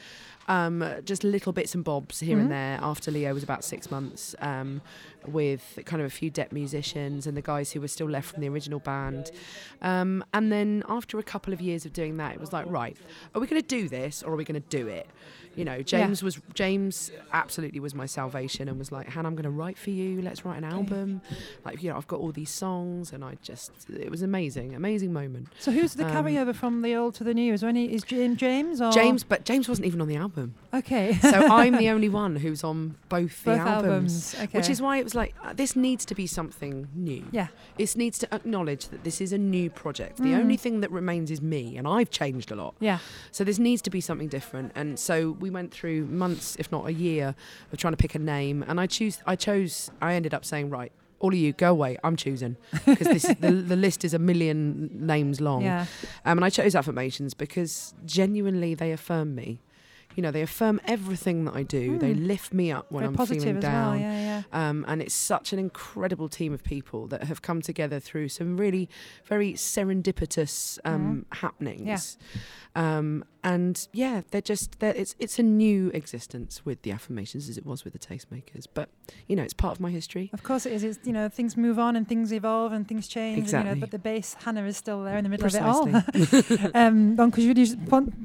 [0.48, 2.40] um, just little bits and bobs here Mhm.
[2.42, 4.80] and there after Leo was about six months um,
[5.26, 8.40] with kind of a few debt musicians and the guys who were still left from
[8.40, 9.30] the original band.
[9.82, 12.96] Um, and then after a couple of years of doing that, it was like, right,
[13.34, 15.06] are we going to do this or are we going to do it?
[15.58, 19.44] You know, James was James absolutely was my salvation and was like, Hannah, I'm going
[19.44, 20.22] to write for you.
[20.22, 21.20] Let's write an album.
[21.64, 25.12] Like, you know, I've got all these songs, and I just, it was amazing, amazing
[25.12, 25.48] moment.
[25.58, 27.52] So who's the Um, carryover from the old to the new?
[27.52, 27.92] Is there any?
[27.92, 31.14] Is James James or James, but James wasn't even on the album, Okay.
[31.14, 31.28] so
[31.60, 34.34] I'm the only one who's on both the Both albums.
[34.34, 34.34] albums.
[34.48, 34.58] Okay.
[34.58, 37.24] Which is why it was like, uh, this needs to be something new.
[37.32, 37.48] Yeah.
[37.78, 40.18] It needs to acknowledge that this is a new project.
[40.18, 40.38] The Mm.
[40.40, 42.74] only thing that remains is me, and I've changed a lot.
[42.80, 42.98] Yeah.
[43.32, 44.72] So this needs to be something different.
[44.74, 47.34] And so we went through months, if not a year,
[47.72, 48.64] of trying to pick a name.
[48.68, 49.22] And I choose.
[49.26, 49.90] I chose.
[50.00, 51.96] I ended up saying, right, all of you, go away.
[52.04, 55.62] I'm choosing because the the list is a million names long.
[55.62, 55.86] Yeah.
[56.24, 59.60] Um, and I chose affirmations because genuinely they affirm me.
[60.16, 61.96] You know, they affirm everything that I do.
[61.98, 62.26] They Hmm.
[62.26, 63.90] lift me up when Very I'm positive feeling down.
[63.92, 64.00] well.
[64.00, 64.42] Yeah.
[64.52, 64.68] Yeah.
[64.68, 68.56] Um, and it's such an incredible team of people that have come together through some
[68.56, 68.88] really
[69.26, 72.16] very serendipitous um, happenings.
[72.78, 77.56] Um, and yeah, they're just they're, it's it's a new existence with the affirmations as
[77.58, 78.66] it was with the tastemakers.
[78.72, 78.88] But
[79.26, 80.30] you know, it's part of my history.
[80.32, 80.84] Of course, it is.
[80.84, 83.38] It's, you know, things move on and things evolve and things change.
[83.38, 83.80] and, you know, Exactly.
[83.80, 85.88] but the base, Hannah is still there in the middle of it all.
[85.88, 87.78] Euh, donc, je voulais juste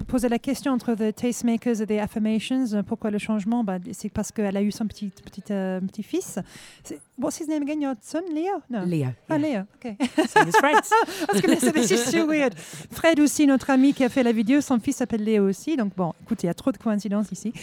[0.08, 2.74] poser la question entre The Tastemakers et The Affirmations.
[2.74, 6.40] Euh, Pourquoi le changement bah, C'est parce qu'elle a eu son petit, petit, euh, petit-fils.
[6.84, 7.80] C'est- What's his name again?
[7.80, 8.64] Your son, Leo?
[8.72, 8.84] No.
[8.86, 9.10] Leo.
[9.30, 9.38] Ah, yeah.
[9.38, 9.96] Leo, ok.
[10.28, 10.92] Same as Fred's.
[10.92, 12.56] I was going to say, this is so weird.
[12.58, 15.78] Fred aussi, notre ami qui a fait la vidéo, son fils s'appelle Léo aussi.
[15.78, 17.54] Donc bon, écoute, il y a trop de coïncidences ici.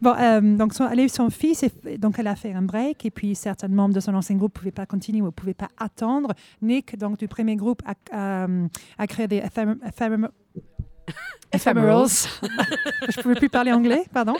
[0.00, 2.62] Bon, euh, donc son, elle a eu son fils, et donc elle a fait un
[2.62, 5.30] break, et puis certains membres de son ancien groupe ne pouvaient pas continuer ou ne
[5.30, 6.32] pouvaient pas attendre.
[6.62, 7.94] Nick, donc du premier groupe, a,
[8.44, 8.46] a,
[8.96, 10.28] a créé des ephemer-
[11.52, 12.28] ephemerals.
[13.10, 14.34] Je ne pouvais plus parler anglais, pardon.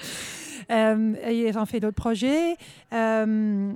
[0.70, 2.56] Euh, et ils ont fait d'autres projets.
[2.92, 3.72] Euh,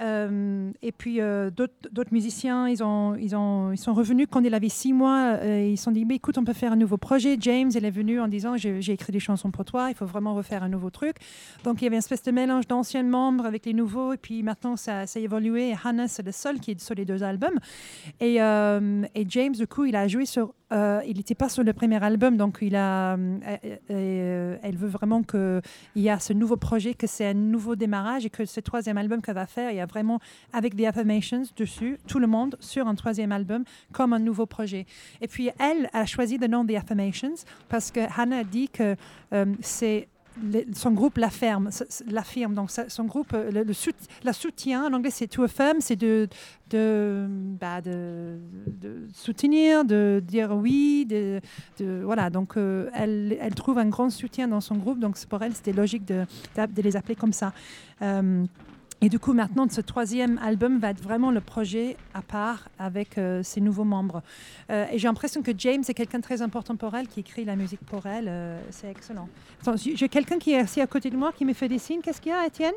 [0.00, 4.54] euh, et puis euh, d'autres musiciens, ils, ont, ils, ont, ils sont revenus quand il
[4.54, 5.36] avait six mois.
[5.42, 7.36] euh, ils se sont dit, Mais écoute, on peut faire un nouveau projet.
[7.40, 10.34] James, il est venu en disant, j'ai écrit des chansons pour toi, il faut vraiment
[10.34, 11.16] refaire un nouveau truc.
[11.64, 14.12] Donc il y avait une espèce de mélange d'anciens membres avec les nouveaux.
[14.12, 15.70] Et puis maintenant, ça, ça a évolué.
[15.70, 17.58] Et Hannah, c'est le seul qui est sur les deux albums.
[18.20, 20.54] Et James, du coup, il a joué sur...
[20.72, 23.38] euh, il n'était pas sur le premier album, donc euh,
[23.90, 25.62] euh, elle veut vraiment qu'il
[25.96, 29.22] y a ce nouveau projet, que c'est un nouveau démarrage et que ce troisième album
[29.22, 30.20] qu'elle va faire, il y a vraiment,
[30.52, 34.86] avec The Affirmations dessus, tout le monde sur un troisième album comme un nouveau projet.
[35.20, 37.34] Et puis elle a choisi le nom The Affirmations
[37.68, 38.96] parce que Hannah a dit que
[39.60, 40.08] c'est
[40.74, 41.16] son groupe
[41.68, 42.54] s- l'affirme.
[42.54, 43.72] Donc son groupe, euh, le, le
[44.24, 44.32] la
[44.86, 46.28] en anglais c'est to affirm, c'est de,
[47.60, 47.80] bah,
[49.14, 51.06] soutenir, de dire oui,
[52.04, 52.30] voilà.
[52.30, 56.04] Donc euh, elle, trouve un grand soutien dans son groupe, donc pour elle c'était logique
[56.74, 57.52] de les appeler comme ça.
[58.02, 58.44] Euh,
[59.00, 63.16] et du coup, maintenant, ce troisième album va être vraiment le projet à part avec
[63.16, 64.22] euh, ses nouveaux membres.
[64.70, 67.44] Euh, et j'ai l'impression que James est quelqu'un de très important pour elle, qui écrit
[67.44, 68.26] la musique pour elle.
[68.28, 69.28] euh, c'est excellent.
[69.62, 72.00] Attends, j'ai quelqu'un qui est assis à côté de moi qui me fait des signes.
[72.00, 72.74] Qu'est-ce qu'il y a, Étienne?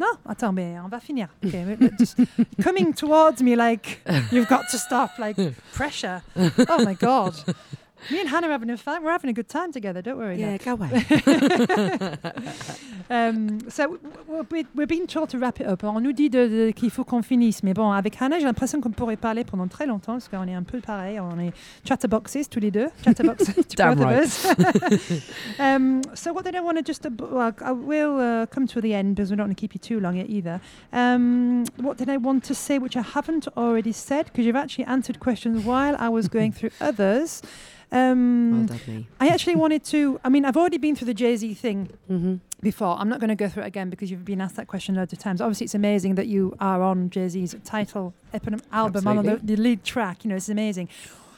[0.00, 0.08] Non?
[0.28, 1.28] Attends, mais on va finir.
[2.62, 4.02] Coming towards me like,
[4.32, 5.36] you've got to stop, like,
[5.72, 6.20] pressure.
[6.36, 7.34] Oh my God.
[8.10, 9.02] Me and Hannah are having a fun.
[9.04, 10.38] We're having a good time together, don't worry.
[10.40, 11.04] Yeah, go away.
[13.10, 15.84] Um, so we're, we're being told to wrap it up.
[15.84, 18.80] On nous dit de- de- qu'il faut qu'on finisse, mais bon, avec Hannah, j'ai l'impression
[18.80, 21.20] qu'on pourrait parler pendant très longtemps parce qu'on est un peu pareil.
[21.20, 21.52] On est
[21.86, 22.88] chatterboxes tous les deux.
[23.04, 24.18] Chatterboxes Damn both right.
[24.18, 25.30] of us.
[25.58, 27.04] um, so what did I want to just?
[27.04, 29.74] ab- well, I will uh, come to the end because we don't want to keep
[29.74, 30.58] you too long either.
[30.92, 34.84] Um, what did I want to say which I haven't already said because you've actually
[34.86, 37.42] answered questions while I was going through others.
[37.92, 39.06] Um, well done, me.
[39.20, 40.18] I actually wanted to.
[40.24, 42.96] I mean, I've already been through the Jay Z thing hmm before.
[42.96, 45.12] I'm not going to go through it again because you've been asked that question loads
[45.12, 45.40] of times.
[45.40, 48.14] Obviously, it's amazing that you are on Jay Z's title
[48.72, 50.24] album on the, the lead track.
[50.24, 50.88] You know, it's amazing.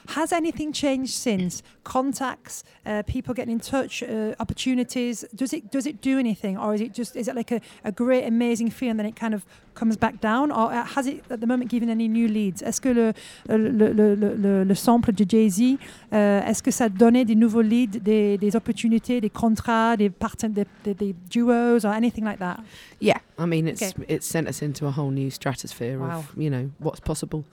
[0.09, 5.25] Has anything changed since contacts, uh, people getting in touch, uh, opportunities?
[5.35, 7.91] Does it does it do anything, or is it just is it like a, a
[7.91, 11.47] great amazing feeling then it kind of comes back down, or has it at the
[11.47, 12.63] moment given any new leads?
[12.63, 13.13] Est-ce que le
[13.49, 15.77] le, le, le, le, le sample de Jay Z,
[16.13, 20.53] euh, est-ce que ça donnait des nouveaux leads, des, des opportunités, des contrats, des parten-
[20.53, 22.59] des, des, des duos, or anything like that?
[23.01, 24.05] Yeah, I mean, it's Okay.
[24.09, 26.19] it's sent us into a whole new stratosphere Wow.
[26.19, 27.45] of you know what's possible.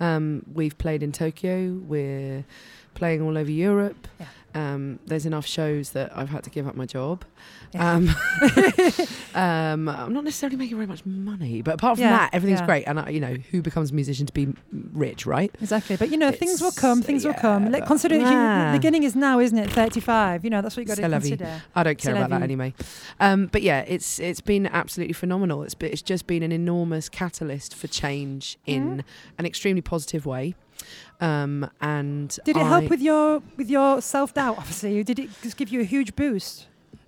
[0.00, 1.74] Um, we've played in Tokyo.
[1.88, 2.44] We're
[2.94, 4.06] playing all over Europe.
[4.20, 4.26] Yeah.
[4.54, 7.24] Um, there's enough shows that I've had to give up my job.
[7.72, 7.90] Yeah.
[7.92, 8.08] Um,
[9.34, 12.66] um, I'm not necessarily making very much money, but apart from Yeah, that, everything's yeah.
[12.66, 12.84] great.
[12.86, 14.52] And I, you know, who becomes a musician to be
[14.92, 15.54] rich, right?
[15.60, 15.96] Exactly.
[15.96, 17.70] But you know, things will come, things will come.
[17.70, 19.70] But- consider the beginning is now, isn't it?
[19.70, 20.44] 35.
[20.44, 21.62] You know, that's what you got to consider.
[21.74, 22.74] I don't care about that anyway.
[23.20, 25.62] Um, but yeah, it's it's been absolutely phenomenal.
[25.62, 29.00] It's been, it's just been an enormous catalyst for change in Mm-hmm.
[29.38, 30.54] an extremely positive way.
[31.20, 34.58] Um, and Did it I- help with your with your self doubt?
[34.58, 36.66] Obviously, did it just give you a huge boost,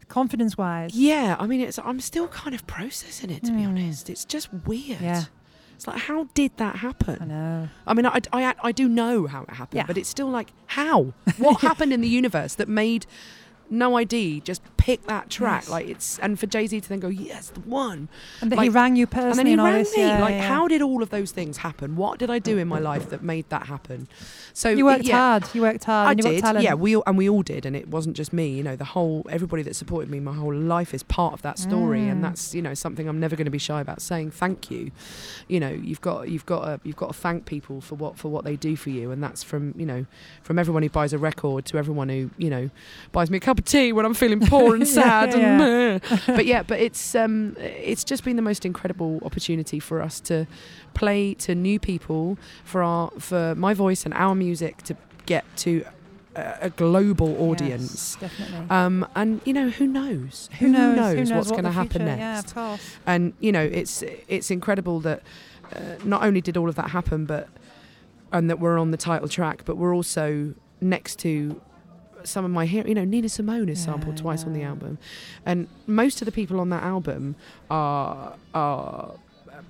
[0.08, 0.94] confidence wise?
[0.94, 3.68] Yeah, I mean, it's I'm still kind of processing it to be Mm.
[3.68, 4.08] honest.
[4.10, 5.00] It's just weird.
[5.00, 5.24] Yeah.
[5.76, 7.18] It's like, how did that happen?
[7.20, 7.68] I know.
[7.84, 9.86] I mean, I, I, I do know how it happened, Yeah.
[9.86, 11.12] but it's still like, how?
[11.36, 13.06] What happened in the universe that made
[13.74, 15.62] No ID just pick that track?
[15.62, 15.70] Yes.
[15.70, 18.08] Like it's and for Jay Z to then go, yes, the one,
[18.40, 19.96] And that he rang you and personally then he rang this.
[19.96, 20.02] me.
[20.02, 20.48] Yeah, like, yeah.
[20.48, 21.96] how did all of those things happen?
[21.96, 24.08] What did I do in my life that made that happen?
[24.52, 25.44] So you worked yeah, hard.
[25.54, 26.08] You worked hard.
[26.08, 26.64] I and you got did, talent.
[26.64, 26.74] yeah.
[26.74, 28.48] We all, and we all did, and it wasn't just me.
[28.48, 31.58] You know, the whole everybody that supported me, my whole life is part of that
[31.58, 32.12] story, Mm.
[32.12, 34.30] and that's you know something I'm never going to be shy about saying.
[34.30, 34.90] Thank you.
[35.48, 38.28] You know, you've got you've got to, you've got to thank people for what for
[38.28, 40.06] what they do for you, and that's from you know
[40.42, 42.70] from everyone who buys a record to everyone who you know
[43.12, 45.30] buys me a cup of tea when I'm feeling poor and Yeah, sad.
[45.34, 46.16] yeah, and meh.
[46.36, 50.46] but yeah, but it's um it's just been the most incredible opportunity for us to
[50.94, 54.96] play to new people for our for my voice and our music to
[55.26, 55.84] get to
[56.36, 58.16] a, a global audience.
[58.20, 58.66] Yes, definitely.
[58.70, 60.50] Um, and you know who knows?
[60.58, 61.30] who knows?
[61.32, 62.20] what's what going to happen future- next?
[62.20, 62.90] Yeah, of course.
[63.06, 65.22] And you know, it's it's incredible that
[65.74, 67.48] uh, not only did all of that happen, but
[68.32, 71.60] and that we're on the title track, but we're also next to
[72.24, 72.86] some of my hero.
[72.86, 74.98] You know, Nina Simone is sampled Yeah, twice on the album,
[75.46, 77.36] and most of the people on that album
[77.70, 79.14] are are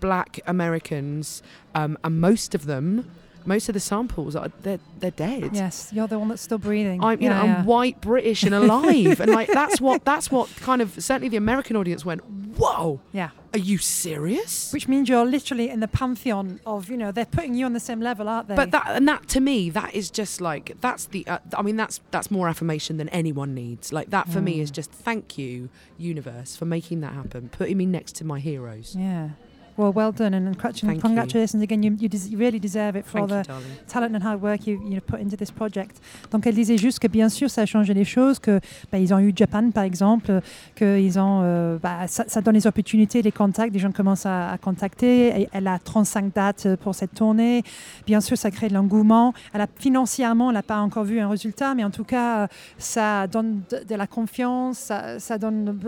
[0.01, 1.43] black Americans,
[1.75, 3.11] um, and most of them.
[3.47, 5.51] Most of the samples are they're they're dead.
[5.55, 7.03] Yes, you're the one that's still breathing.
[7.03, 7.55] I'm you yeah, know yeah.
[7.59, 11.37] I'm white British and alive and like that's what that's what kind of certainly the
[11.37, 12.23] American audience went
[12.57, 13.31] whoa Yeah.
[13.53, 17.55] are you serious Which means you're literally in the pantheon of, you know, they're putting
[17.57, 18.55] you on the same level, aren't they?
[18.55, 21.75] but that and that to me that is just like that's the uh, I mean
[21.77, 24.75] that's that's more affirmation than anyone needs like that for me is Mm.
[24.75, 25.69] just thank you
[25.99, 29.31] universe for making that happen putting me next to my heroes Yeah.
[29.77, 30.55] Well, well done, and
[31.01, 31.83] congratulations again.
[31.83, 33.55] You, you, des- you really deserve it for all the you
[33.89, 36.01] talent and hard work you, you put into this project.
[36.31, 38.61] Donc elle disait juste que bien sûr ça a changé les choses, que
[38.93, 40.41] bah, ils ont eu Japan par exemple,
[40.77, 44.27] que ils ont, euh, bah, ça, ça donne les opportunités, les contacts, des gens commencent
[44.27, 45.41] à, à contacter.
[45.41, 47.63] Et elle a 35 dates pour cette tournée.
[48.07, 49.35] Bien sûr ça crée de l'engouement.
[49.53, 52.47] Elle a financièrement, elle n'a pas encore vu un résultat, mais en tout cas
[52.79, 55.81] ça donne de, de la confiance, ça, ça donne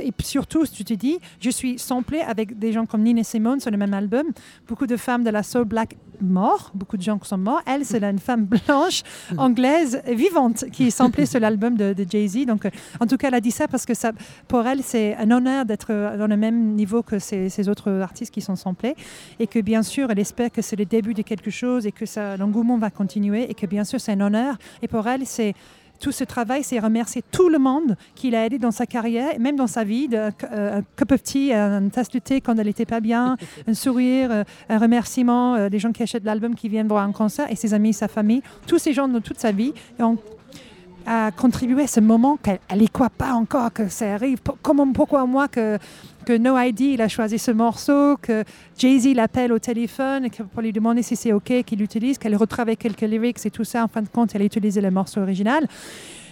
[0.00, 3.70] et surtout tu te dis, je suis samplée avec des gens comme Nina Simone sur
[3.70, 4.32] le même album
[4.66, 7.62] beaucoup de femmes de la soul black mortes, beaucoup de gens qui sont morts.
[7.66, 9.02] Elle, c'est une femme blanche,
[9.38, 12.46] anglaise, vivante, qui est samplée sur l'album de, de Jay-Z.
[12.46, 12.70] Donc, euh,
[13.00, 14.12] en tout cas, elle a dit ça parce que ça,
[14.48, 18.32] pour elle, c'est un honneur d'être dans le même niveau que ces, ces autres artistes
[18.32, 18.96] qui sont samplés.
[19.38, 22.04] Et que bien sûr, elle espère que c'est le début de quelque chose et que
[22.36, 23.48] l'engouement va continuer.
[23.50, 24.56] Et que bien sûr, c'est un honneur.
[24.82, 25.54] Et pour elle, c'est
[26.00, 29.38] tout ce travail, c'est remercier tout le monde qui l'a aidé dans sa carrière, et
[29.38, 32.56] même dans sa vie, de, euh, un cup of tea, un tasse de thé quand
[32.58, 33.36] elle n'était pas bien,
[33.66, 37.12] un sourire, euh, un remerciement euh, des gens qui achètent l'album, qui viennent voir un
[37.12, 39.72] concert, et ses amis, sa famille, tous ces gens de toute sa vie
[41.08, 44.38] a contribué à ce moment qu'elle n'y croit pas encore que ça arrive.
[44.60, 45.78] Comment, pourquoi moi que,
[46.26, 48.44] que No ID a choisi ce morceau, que
[48.76, 53.00] Jay-Z l'appelle au téléphone pour lui demander si c'est OK qu'il l'utilise, qu'elle retravaille quelques
[53.00, 53.84] lyrics et tout ça.
[53.84, 55.66] En fin de compte, elle a utilisé le morceau original.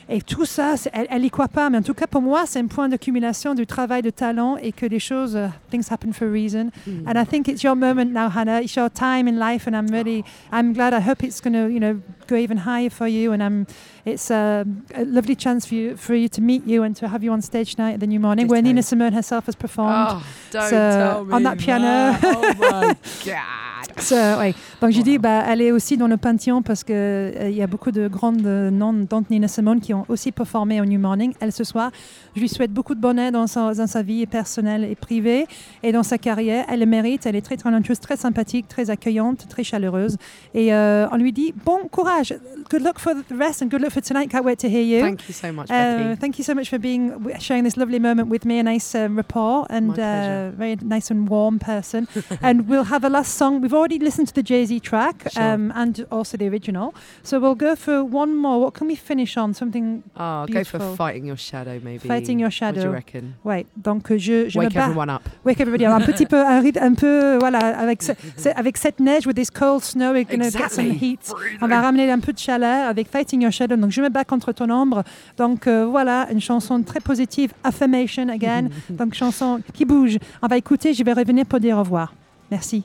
[0.08, 1.68] Et tout ça, elle n'y croit pas.
[1.68, 4.70] Mais en tout cas, pour moi, c'est un point d'accumulation du travail de talent et
[4.70, 6.70] que les choses, uh, things happen for a reason.
[6.86, 7.08] Mm.
[7.08, 8.60] And I think it's your moment now, Hannah.
[8.62, 10.94] It's your time in life, and I'm really, I'm glad.
[10.94, 13.32] I hope it's going to, you know, go even higher for you.
[13.32, 13.66] And I'm,
[14.04, 17.24] it's um, a lovely chance for you, for you to meet you and to have
[17.24, 20.06] you on stage tonight at the New Morning, where Nina Simone herself has performed.
[20.10, 21.82] oh don't So, tell me on that piano.
[21.82, 22.20] that.
[22.22, 22.96] oh my
[23.26, 23.65] god
[23.98, 24.54] So, ouais.
[24.80, 27.66] Donc j'ai dit, bah, elle est aussi dans le panthéon parce qu'il il y a
[27.66, 31.32] beaucoup de grandes euh, noms, dont Nina Simone, qui ont aussi performé au New Morning.
[31.40, 31.90] Elle ce soir,
[32.34, 35.46] je lui souhaite beaucoup de bonheur dans sa, dans sa vie personnelle et privée
[35.82, 36.64] et dans sa carrière.
[36.68, 37.26] Elle le mérite.
[37.26, 40.16] Elle est très talentueuse, très sympathique, très accueillante, très chaleureuse.
[40.54, 42.34] Et euh, on lui dit, bon courage.
[42.70, 44.28] Good luck for the rest and good luck for tonight.
[44.30, 45.00] Can't wait to hear you.
[45.00, 47.98] thank you so much Uh, Becky thank you so much for being sharing this lovely
[47.98, 48.58] moment with me.
[48.58, 52.08] A nice um, rapport and uh, very nice and warm person.
[52.42, 53.60] and we'll have a last song.
[53.66, 55.42] We've already listened to the Jay Z track Sure.
[55.42, 56.94] um, and also the original.
[57.24, 58.60] So we'll go for one more.
[58.60, 59.54] What can we finish on?
[59.54, 60.02] Something.
[60.16, 62.06] Oh, go for fighting your shadow, maybe.
[62.06, 62.82] Fighting Your What do Shadow.
[62.84, 63.34] you reckon?
[63.44, 64.84] Ouais, donc je, je me Wake bats.
[64.86, 65.22] everyone up.
[65.44, 65.94] Wake everybody up.
[66.00, 69.50] Un petit peu, un, un peu, voilà, avec, ce- ce- avec cette neige, with this
[69.50, 71.10] cold snow, we're gonna get some Exactly.
[71.10, 71.32] heat.
[71.60, 73.74] On va ramener un peu de chaleur avec Fighting Your Shadow.
[73.74, 75.02] Donc je me bats contre ton ombre.
[75.38, 78.68] Donc euh, voilà, une chanson très positive, Affirmation again.
[78.90, 80.18] donc chanson qui bouge.
[80.40, 82.14] On va écouter, je vais revenir pour dire au revoir.
[82.48, 82.84] Merci.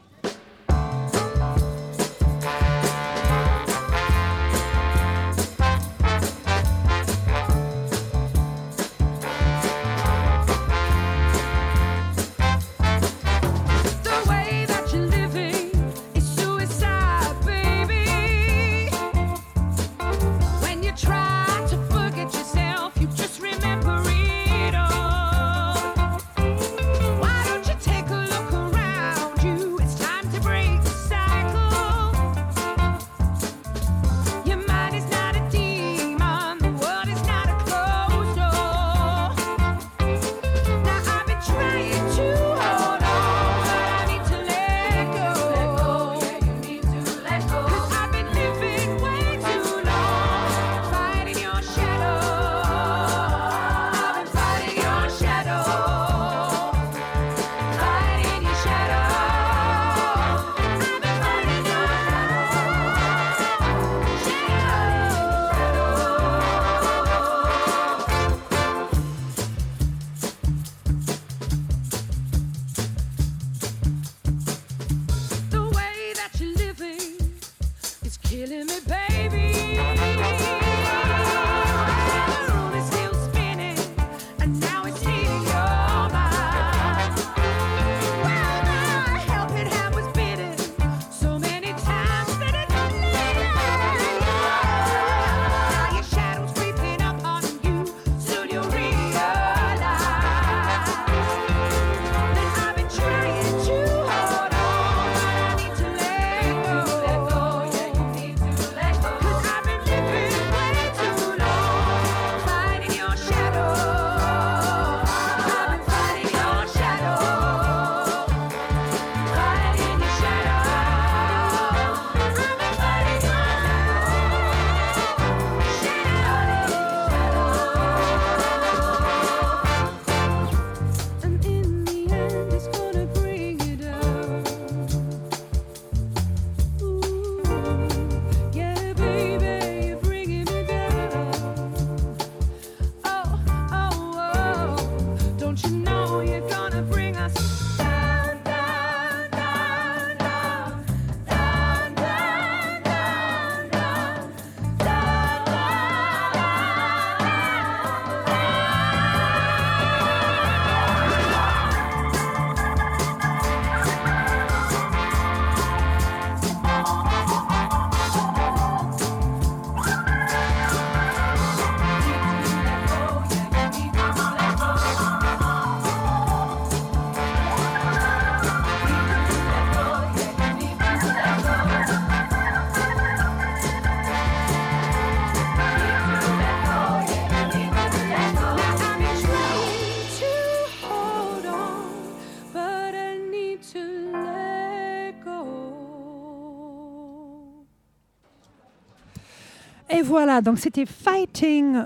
[200.41, 201.83] Donc c'était Fighting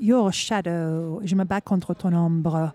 [0.00, 1.20] Your Shadow.
[1.24, 2.72] Je me bats contre ton ombre.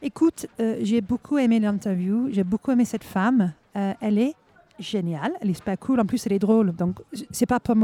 [0.00, 3.52] Écoute, euh, j'ai beaucoup aimé l'interview, j'ai beaucoup aimé cette femme.
[3.76, 4.34] Euh, elle est
[4.78, 6.72] géniale, elle est super cool, en plus elle est drôle.
[6.72, 6.96] Donc
[7.30, 7.76] c'est pas pour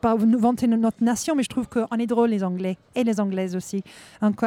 [0.00, 3.18] pas nous vanter notre nation, mais je trouve qu'on est drôle les Anglais et les
[3.20, 3.82] Anglaises aussi.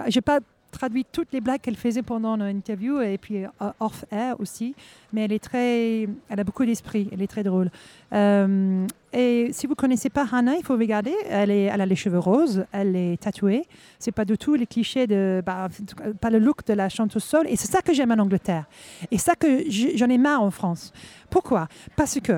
[0.08, 0.39] J'ai pas
[0.72, 4.76] traduit toutes les blagues qu'elle faisait pendant l'interview et puis euh, off air aussi,
[5.13, 7.70] mais elle est très, elle a beaucoup d'esprit, elle est très drôle.
[8.13, 11.13] Euh, et si vous connaissez pas Hannah, il faut regarder.
[11.30, 13.65] Elle, a les cheveux roses, elle est tatouée.
[13.99, 15.70] C'est pas du tout les clichés de, bah,
[16.20, 17.47] pas le look de la chanteuse soul.
[17.47, 18.65] Et c'est ça que j'aime en Angleterre.
[19.09, 19.63] Et ça que
[19.95, 20.91] j'en ai marre en France.
[21.30, 21.68] Pourquoi?
[21.95, 22.34] Parce que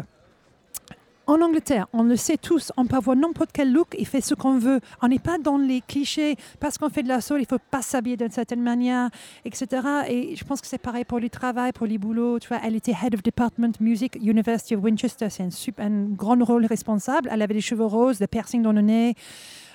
[1.29, 4.33] en Angleterre, on le sait tous, on peut avoir n'importe quel look et faire ce
[4.33, 4.79] qu'on veut.
[5.01, 6.35] On n'est pas dans les clichés.
[6.59, 9.09] Parce qu'on fait de la soul, il faut pas s'habiller d'une certaine manière,
[9.45, 9.67] etc.
[10.07, 12.39] Et je pense que c'est pareil pour le travail, pour les boulots.
[12.39, 15.27] Tu elle était Head of Department Music, University of Winchester.
[15.29, 17.29] C'est un, un grand rôle responsable.
[17.31, 19.15] Elle avait des cheveux roses, des piercings dans le nez.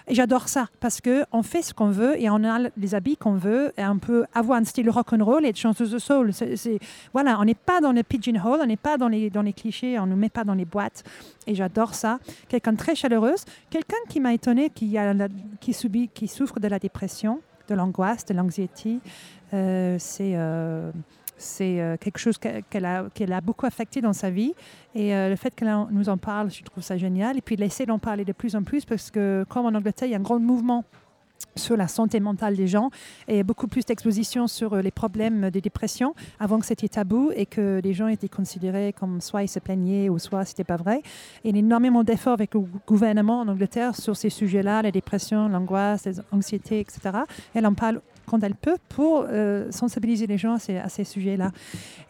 [0.07, 3.16] Et j'adore ça parce que on fait ce qu'on veut et on a les habits
[3.16, 5.98] qu'on veut et on peut avoir un style rock and roll et être chanteuse de
[5.98, 6.30] soul.
[7.14, 9.98] Voilà, on n'est pas dans le pigeonhole, on n'est pas dans les, dans les clichés,
[9.98, 11.05] on ne nous met pas dans les boîtes.
[11.46, 12.18] Et j'adore ça.
[12.48, 15.14] Quelqu'un très chaleureuse, quelqu'un qui m'a étonné, qui, a
[15.61, 18.98] qui, subit, qui souffre de la dépression, de l'angoisse, de l'anxiété.
[19.55, 20.90] Euh, c'est euh,
[21.37, 24.55] c'est euh, quelque chose que- qu'elle a, beaucoup affecté dans sa vie.
[24.95, 27.37] Et euh, le fait qu'elle nous en parle, je trouve ça génial.
[27.37, 30.12] Et puis, laisser d'en parler de plus en plus parce que, comme en Angleterre, il
[30.12, 30.85] y a un grand mouvement
[31.57, 32.91] sur la santé mentale des gens
[33.28, 37.45] et beaucoup plus d'exposition sur euh, les problèmes de dépression avant que c'était tabou et
[37.47, 41.03] que les gens étaient considérés comme soit ils se plaignaient ou soit c'était pas vrai.
[41.45, 44.91] Il y a énormément d'efforts avec le gou- gouvernement en Angleterre sur ces sujets-là, la
[44.91, 47.01] dépression, l'angoisse, l'anxiété, etc.
[47.53, 51.51] Elle en parle quand elle peut pour euh, sensibiliser les gens à ces, sujets-là.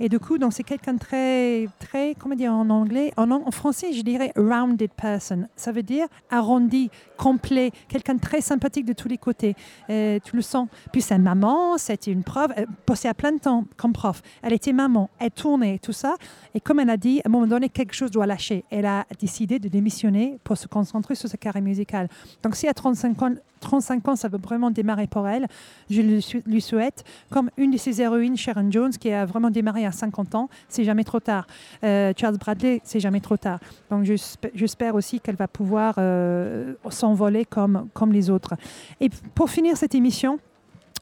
[0.00, 4.32] Et du coup, c'est quelqu'un très, très, comment dire en anglais, en, français, je dirais
[4.36, 5.48] rounded person.
[5.56, 9.54] Ça veut dire arrondi, complet, quelqu'un très sympathique de tous les côtés.
[9.90, 10.68] Euh, tu le sens.
[10.92, 14.22] Puis sa maman, c'était une prof, elle bossait à plein de temps comme prof.
[14.42, 16.16] Elle était maman, elle tournait, tout ça.
[16.54, 18.64] Et comme elle a dit, à un moment donné, quelque chose doit lâcher.
[18.70, 22.08] Elle a décidé de démissionner pour se concentrer sur sa carrière musicale.
[22.42, 25.46] Donc si à 35 ans, 35 ans, ça veut vraiment démarrer pour elle,
[25.90, 29.50] je lui sou- lui souhaite, comme une de ses héroïnes, Sharon Jones, qui a vraiment
[29.50, 31.46] démarré à 50 ans, c'est jamais trop tard.
[31.82, 33.58] Euh, Charles Bradley, c'est jamais trop tard.
[33.90, 38.54] Donc j'esp- j'espère aussi qu'elle va pouvoir euh, s'envoler comme, comme les autres.
[39.00, 40.38] Et pour finir cette émission,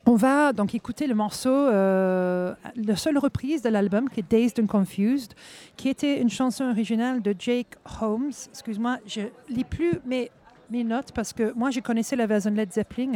[0.05, 4.59] on va donc écouter le morceau, euh, la seule reprise de l'album qui est Dazed
[4.59, 5.33] and Confused,
[5.77, 8.33] qui était une chanson originale de Jake Holmes.
[8.51, 10.33] Excuse-moi, je lis plus mes,
[10.73, 13.13] mes notes parce que moi je connaissais la version Led Zeppelin.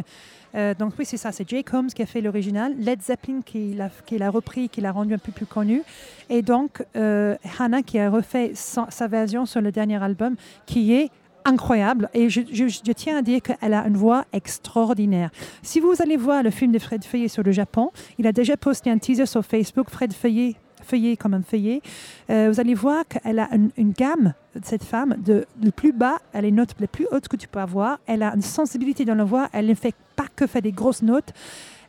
[0.55, 3.75] Euh, donc oui, c'est ça, c'est Jake Holmes qui a fait l'original, Led Zeppelin qui
[3.75, 5.83] l'a, qui l'a repris, qui l'a rendu un peu plus connu,
[6.31, 11.11] et donc euh, Hannah qui a refait sa, version sur le dernier album, qui est
[11.45, 12.11] incroyable.
[12.13, 15.31] Et je- je tiens à dire qu'elle a une voix extraordinaire.
[15.63, 18.57] Si vous allez voir le film de Fred Feuillet sur le Japon, il a déjà
[18.57, 20.57] posté un teaser sur Facebook, Fred Feuillet,
[20.87, 21.83] Feuillet comme un feuillet.
[22.31, 26.45] Euh, vous allez voir qu'elle a une, gamme, cette femme, de le plus bas, elle
[26.45, 27.99] est note les plus hautes que tu peux avoir.
[28.07, 29.49] Elle a une sensibilité dans la voix.
[29.53, 31.33] Elle ne fait pas que faire des grosses notes.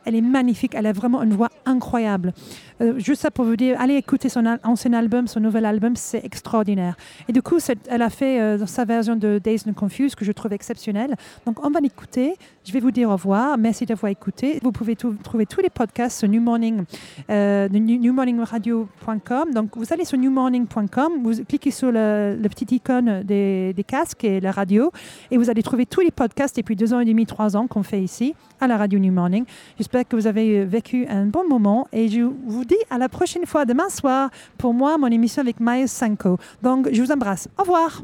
[0.04, 0.74] Elle est magnifique.
[0.74, 2.32] Elle a vraiment une voix incroyable.
[2.80, 6.24] Euh, juste ça pour vous dire, allez écouter son ancien album, son nouvel album, c'est
[6.24, 6.96] extraordinaire.
[7.28, 10.32] Et du coup, elle a fait euh, sa version de Days and Confused que je
[10.32, 11.16] trouve exceptionnelle.
[11.46, 12.34] Donc, on va l'écouter.
[12.64, 13.58] Je vais vous dire au revoir.
[13.58, 14.60] Merci d'avoir écouté.
[14.62, 16.84] Vous pouvez trouver tous les podcasts sur New Morning,
[17.30, 19.52] euh, newmorningradio.com.
[19.54, 24.24] Donc, vous allez sur newmorning.com, vous cliquez sur le, le petit icône des, des casques
[24.24, 24.92] et la radio,
[25.30, 27.82] et vous allez trouver tous les podcasts depuis deux ans et demi, trois ans qu'on
[27.82, 29.44] fait ici à la radio New Morning.
[29.76, 33.08] J'espère que vous avez euh, vécu un bon moment et je vous dis à la
[33.08, 36.38] prochaine fois demain soir pour moi, mon émission avec Miles Sanko.
[36.62, 37.48] Donc, je vous embrasse.
[37.58, 38.02] Au revoir.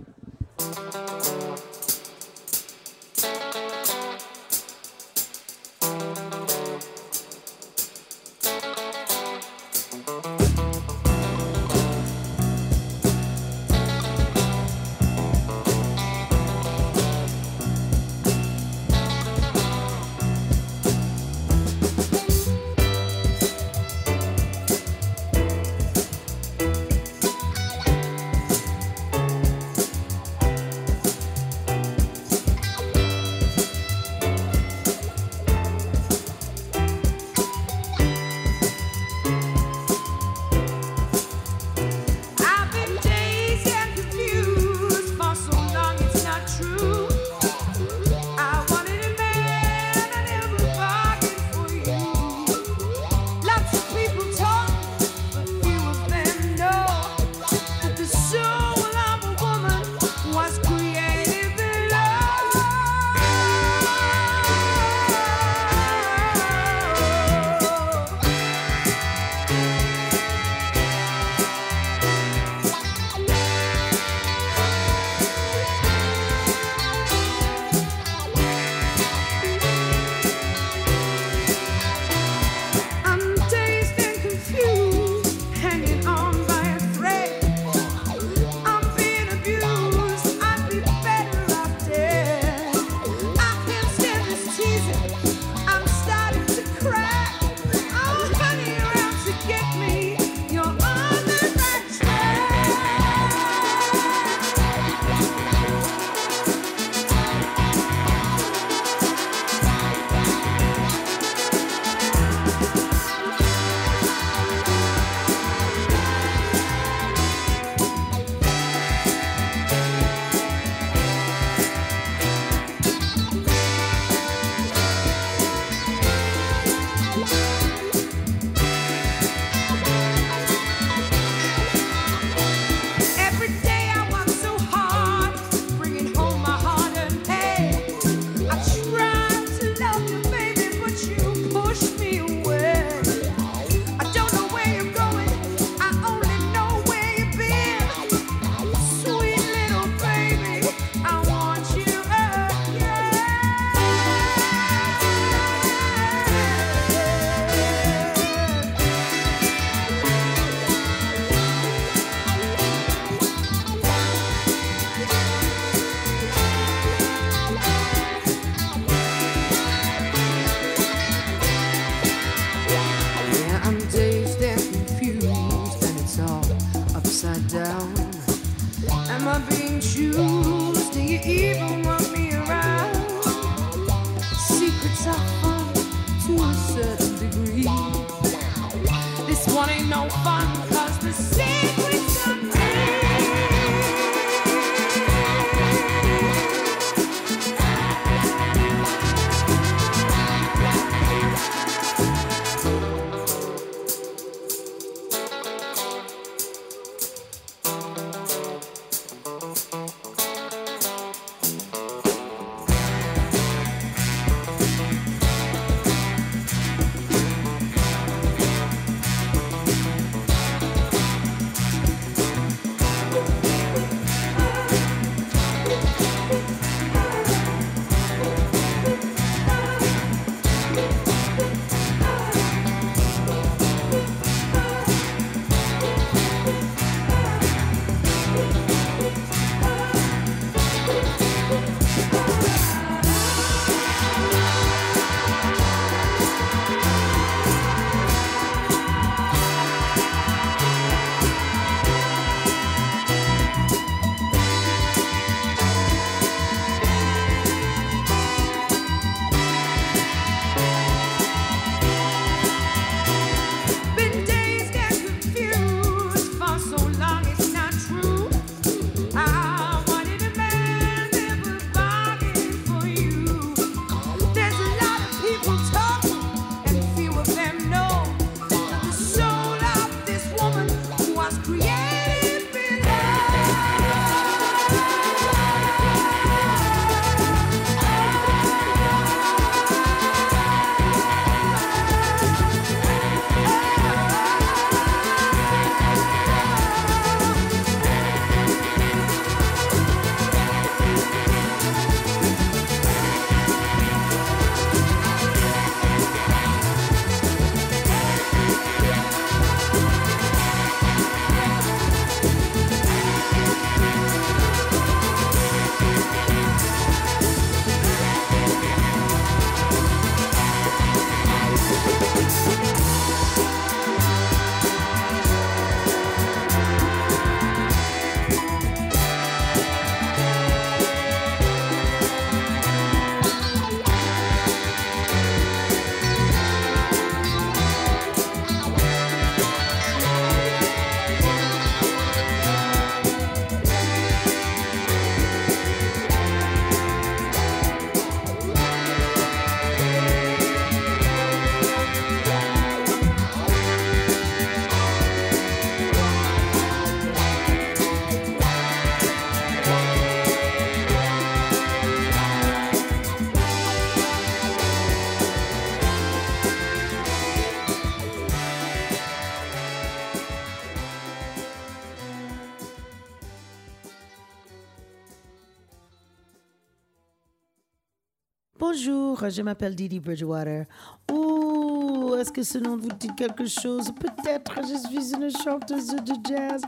[379.31, 380.67] Je m'appelle Didi Bridgewater.
[381.13, 386.15] Ouh, est-ce que ce nom vous dit quelque chose Peut-être je suis une chanteuse de
[386.29, 386.63] jazz.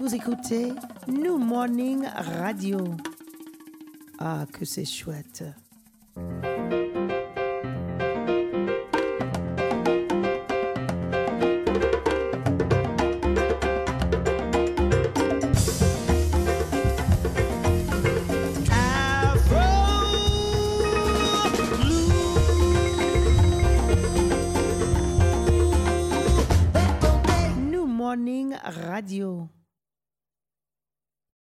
[0.00, 0.72] Vous écoutez
[1.08, 2.04] New Morning
[2.40, 2.78] Radio.
[4.18, 5.44] Ah, que c'est chouette.